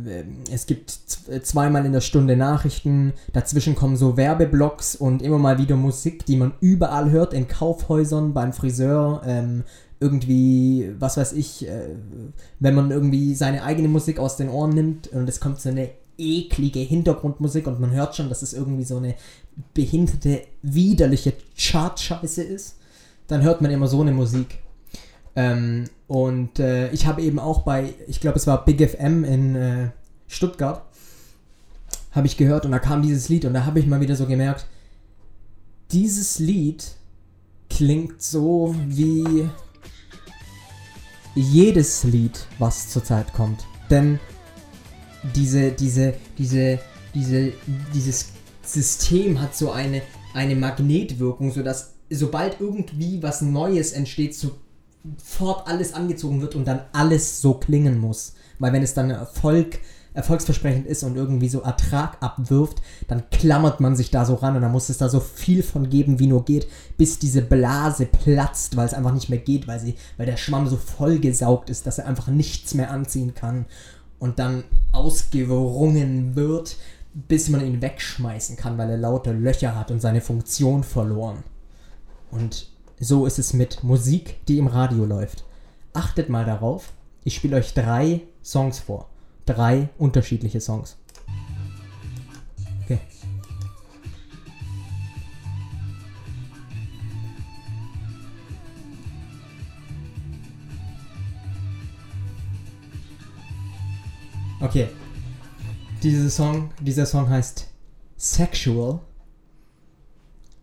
es 0.53 0.67
gibt 0.67 0.91
z- 0.91 1.47
zweimal 1.47 1.87
in 1.87 1.93
der 1.93 2.01
Stunde 2.01 2.37
Nachrichten, 2.37 3.13
dazwischen 3.33 3.75
kommen 3.75 3.97
so 3.97 4.17
Werbeblocks 4.17 4.97
und 4.97 5.23
immer 5.23 5.39
mal 5.39 5.59
wieder 5.59 5.77
Musik, 5.77 6.27
die 6.27 6.37
man 6.37 6.53
überall 6.61 7.11
hört, 7.11 7.33
in 7.33 7.47
Kaufhäusern, 7.49 8.35
beim 8.35 8.53
Friseur, 8.53 9.23
ähm, 9.25 9.65
irgendwie, 10.01 10.93
was 10.99 11.17
weiß 11.17 11.33
ich, 11.33 11.67
äh, 11.69 11.97
wenn 12.61 12.75
man 12.75 12.91
irgendwie 12.91 13.35
seine 13.35 13.63
eigene 13.65 13.89
Musik 13.89 14.19
aus 14.19 14.37
den 14.37 14.49
Ohren 14.49 14.71
nimmt 14.71 15.09
und 15.09 15.29
es 15.29 15.41
kommt 15.41 15.61
so 15.61 15.69
eine 15.69 15.91
eklige 16.17 16.81
Hintergrundmusik 16.81 17.67
und 17.69 17.79
man 17.81 17.93
hört 17.93 18.17
schon, 18.17 18.29
dass 18.29 18.43
es 18.43 18.53
irgendwie 18.53 18.85
so 18.85 18.97
eine 18.97 19.15
behinderte, 19.75 20.43
widerliche 20.63 21.33
Chart-Scheiße 21.57 22.43
ist, 22.43 22.77
dann 23.29 23.43
hört 23.43 23.61
man 23.61 23.71
immer 23.71 23.87
so 23.87 24.01
eine 24.01 24.13
Musik. 24.13 24.59
Ähm, 25.37 25.85
und 26.09 26.59
äh, 26.59 26.91
ich 26.91 27.07
habe 27.07 27.23
eben 27.23 27.39
auch 27.39 27.63
bei, 27.63 27.95
ich 28.09 28.21
glaube 28.21 28.39
es 28.39 28.47
war 28.47 28.65
Big 28.65 28.81
FM 28.81 29.25
in 29.25 29.55
äh, 29.55 29.91
Stuttgart, 30.27 30.83
habe 32.13 32.27
ich 32.27 32.37
gehört 32.37 32.65
und 32.65 32.73
da 32.73 32.79
kam 32.79 33.03
dieses 33.03 33.29
Lied 33.29 33.45
und 33.45 33.53
da 33.53 33.67
habe 33.67 33.79
ich 33.79 33.87
mal 33.87 34.01
wieder 34.01 34.17
so 34.17 34.27
gemerkt, 34.27 34.67
dieses 35.93 36.39
Lied 36.39 36.85
klingt 37.69 38.23
so 38.23 38.75
wie 38.87 39.49
jedes 41.35 42.05
Lied, 42.05 42.47
was 42.59 42.89
zurzeit 42.89 43.33
kommt. 43.35 43.67
Denn 43.91 44.19
diese, 45.37 45.73
diese, 45.73 46.15
diese, 46.39 46.79
diese, 47.15 47.53
dieses 47.95 48.31
System 48.63 49.41
hat 49.41 49.55
so 49.55 49.71
eine, 49.71 50.03
eine 50.35 50.57
Magnetwirkung, 50.57 51.53
sodass 51.53 51.95
sobald 52.11 52.61
irgendwie 52.61 53.23
was 53.23 53.43
Neues 53.43 53.93
entsteht, 53.93 54.35
sofort 55.17 55.69
alles 55.69 55.95
angezogen 55.95 56.41
wird 56.41 56.55
und 56.55 56.67
dann 56.67 56.81
alles 56.93 57.41
so 57.41 57.55
klingen 57.55 57.99
muss. 57.99 58.35
Weil 58.59 58.73
wenn 58.73 58.83
es 58.83 58.95
dann 58.95 59.11
Erfolg 59.11 59.79
erfolgsversprechend 60.15 60.87
ist 60.87 61.05
und 61.05 61.17
irgendwie 61.17 61.49
so 61.49 61.61
Ertrag 61.61 62.21
abwirft, 62.21 62.83
dann 63.07 63.31
klammert 63.31 63.79
man 63.79 63.95
sich 63.95 64.11
da 64.11 64.25
so 64.25 64.35
ran 64.35 64.57
und 64.57 64.63
dann 64.63 64.73
muss 64.73 64.89
es 64.89 64.99
da 64.99 65.09
so 65.09 65.21
viel 65.21 65.63
von 65.63 65.91
geben, 65.91 66.19
wie 66.19 66.27
nur 66.27 66.45
geht, 66.45 66.67
bis 66.97 67.21
diese 67.21 67.41
Blase 67.41 68.07
platzt, 68.07 68.77
weil 68.77 68.87
es 68.87 68.95
einfach 68.95 69.15
nicht 69.15 69.29
mehr 69.29 69.39
geht, 69.39 69.69
weil 69.69 69.79
sie, 69.79 69.95
weil 70.17 70.27
der 70.27 70.37
Schwamm 70.37 70.67
so 70.67 70.77
vollgesaugt 70.77 71.71
ist, 71.71 71.87
dass 71.87 71.99
er 71.99 72.07
einfach 72.07 72.27
nichts 72.27 72.75
mehr 72.75 72.91
anziehen 72.91 73.35
kann 73.35 73.67
und 74.19 74.41
dann 74.41 74.65
ausgewrungen 74.91 76.35
wird, 76.35 76.77
bis 77.15 77.49
man 77.49 77.65
ihn 77.65 77.81
wegschmeißen 77.81 78.57
kann, 78.57 78.77
weil 78.77 78.91
er 78.91 78.99
lauter 78.99 79.33
Löcher 79.33 79.77
hat 79.77 79.91
und 79.91 80.01
seine 80.01 80.21
Funktion 80.21 80.83
verloren. 80.83 81.45
Und 82.31 82.69
so 83.01 83.27
ist 83.27 83.39
es 83.39 83.53
mit 83.53 83.83
Musik, 83.85 84.45
die 84.47 84.59
im 84.59 84.67
Radio 84.67 85.05
läuft. 85.05 85.45
Achtet 85.93 86.29
mal 86.29 86.45
darauf, 86.45 86.93
ich 87.25 87.35
spiele 87.35 87.57
euch 87.57 87.75
drei 87.75 88.23
Songs 88.43 88.79
vor. 88.79 89.09
Drei 89.47 89.89
unterschiedliche 89.99 90.61
Songs. 90.61 90.97
Okay. 92.85 92.99
Okay. 104.61 104.89
Dieser 106.03 106.31
Song, 106.31 106.71
dieser 106.81 107.07
Song 107.07 107.29
heißt 107.29 107.69
Sexual 108.17 109.01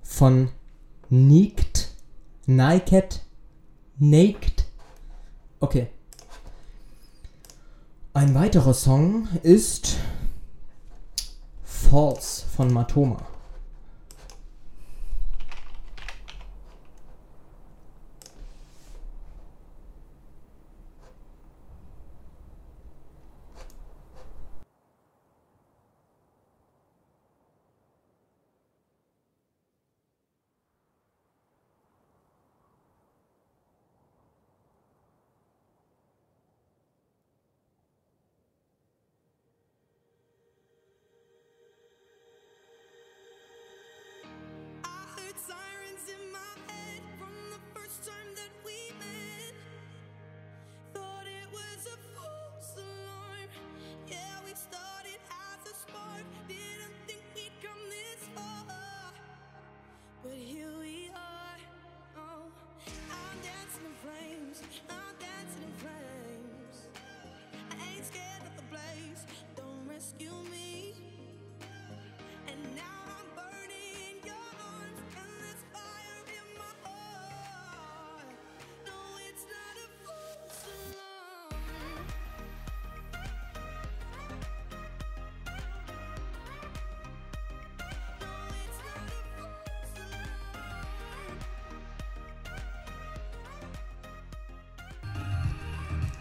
von 0.03 0.49
Naked, 1.09 1.94
Naked, 2.47 3.21
Naked. 3.97 4.65
Okay. 5.59 5.87
Ein 8.13 8.35
weiterer 8.35 8.75
Song 8.75 9.27
ist 9.41 9.97
False 11.63 12.45
von 12.45 12.71
Matoma. 12.71 13.25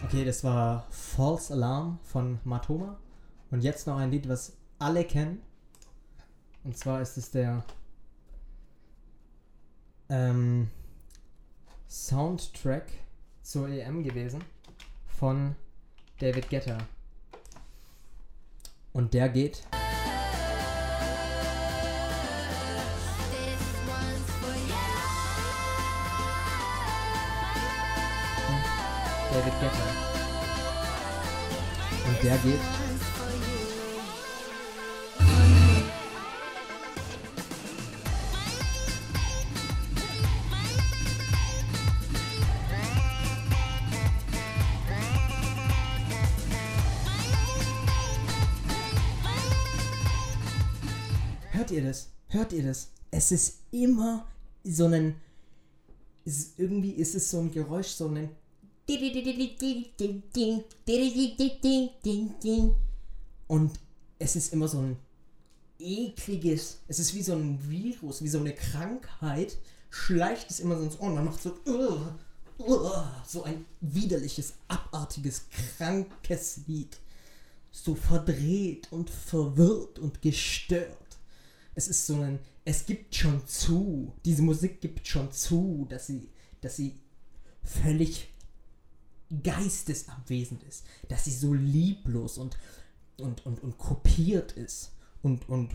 Okay, 0.05 0.23
das 0.23 0.43
war 0.43 0.85
False 0.91 1.51
Alarm 1.51 1.97
von 2.03 2.37
Matoma. 2.43 2.99
Und 3.49 3.61
jetzt 3.61 3.87
noch 3.87 3.97
ein 3.97 4.11
Lied, 4.11 4.29
was 4.29 4.53
alle 4.77 5.03
kennen. 5.03 5.41
Und 6.63 6.77
zwar 6.77 7.01
ist 7.01 7.17
es 7.17 7.31
der 7.31 7.63
ähm, 10.09 10.69
Soundtrack 11.89 12.85
zur 13.41 13.67
EM 13.67 14.03
gewesen 14.03 14.43
von 15.07 15.55
David 16.19 16.51
Guetta. 16.51 16.77
Und 18.93 19.15
der 19.15 19.29
geht. 19.29 19.63
David 29.35 29.53
Guetta. 29.59 29.83
Und 32.07 32.23
der 32.23 32.37
geht. 32.37 32.59
Hört 51.51 51.71
ihr 51.71 51.83
das? 51.83 52.07
Hört 52.29 52.53
ihr 52.53 52.63
das? 52.63 52.87
Es 53.11 53.33
ist 53.33 53.59
immer 53.71 54.25
so 54.63 54.85
ein. 54.85 55.15
Irgendwie 56.55 56.91
ist 56.91 57.15
es 57.15 57.29
so 57.29 57.41
ein 57.41 57.51
Geräusch, 57.51 57.87
so 57.87 58.07
ein. 58.07 58.29
Und 63.47 63.71
es 64.19 64.35
ist 64.35 64.53
immer 64.53 64.67
so 64.67 64.79
ein 64.79 64.97
ekliges, 65.79 66.79
es 66.87 66.99
ist 66.99 67.13
wie 67.15 67.23
so 67.23 67.33
ein 67.33 67.59
Virus, 67.69 68.21
wie 68.21 68.27
so 68.27 68.39
eine 68.39 68.53
Krankheit, 68.53 69.57
schleicht 69.89 70.49
es 70.49 70.59
immer 70.59 70.77
so 70.77 70.83
ins 70.83 70.99
Ohr 70.99 71.07
und 71.07 71.15
man 71.15 71.25
macht 71.25 71.41
so, 71.41 71.57
"Ugh, 71.65 72.13
ugh", 72.59 73.05
so 73.27 73.43
ein 73.43 73.65
widerliches, 73.81 74.53
abartiges, 74.67 75.43
krankes 75.49 76.61
Lied. 76.67 76.97
So 77.71 77.95
verdreht 77.95 78.91
und 78.91 79.09
verwirrt 79.09 79.99
und 79.99 80.21
gestört. 80.21 81.17
Es 81.73 81.87
ist 81.87 82.05
so 82.05 82.21
ein, 82.21 82.39
es 82.63 82.85
gibt 82.85 83.13
schon 83.15 83.45
zu, 83.47 84.13
diese 84.23 84.41
Musik 84.41 84.79
gibt 84.79 85.05
schon 85.07 85.31
zu, 85.31 85.85
dass 85.89 86.07
sie, 86.07 86.29
dass 86.61 86.77
sie 86.77 86.95
völlig 87.63 88.29
geistesabwesend 89.43 90.63
ist, 90.63 90.85
dass 91.09 91.25
sie 91.25 91.31
so 91.31 91.53
lieblos 91.53 92.37
und, 92.37 92.57
und, 93.17 93.45
und, 93.45 93.61
und 93.63 93.77
kopiert 93.77 94.53
ist 94.53 94.91
und, 95.21 95.47
und 95.49 95.73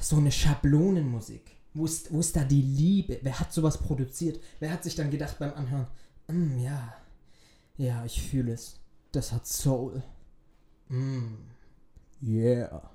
so 0.00 0.16
eine 0.16 0.32
Schablonenmusik. 0.32 1.56
Wo 1.74 1.84
ist, 1.84 2.12
wo 2.12 2.20
ist 2.20 2.34
da 2.34 2.44
die 2.44 2.62
Liebe? 2.62 3.18
Wer 3.22 3.38
hat 3.38 3.52
sowas 3.52 3.78
produziert? 3.78 4.42
Wer 4.58 4.72
hat 4.72 4.82
sich 4.82 4.94
dann 4.94 5.10
gedacht 5.10 5.38
beim 5.38 5.52
Anhören, 5.54 5.86
"Mm, 6.28 6.58
ja, 6.58 6.94
ja, 7.76 8.04
ich 8.04 8.22
fühle 8.22 8.52
es. 8.52 8.80
Das 9.12 9.32
hat 9.32 9.46
Soul. 9.46 10.02
Mm, 10.88 11.34
yeah. 12.22 12.90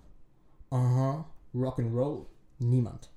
Aha, 0.70 1.26
Rock'n'Roll. 1.54 2.26
Niemand. 2.60 3.10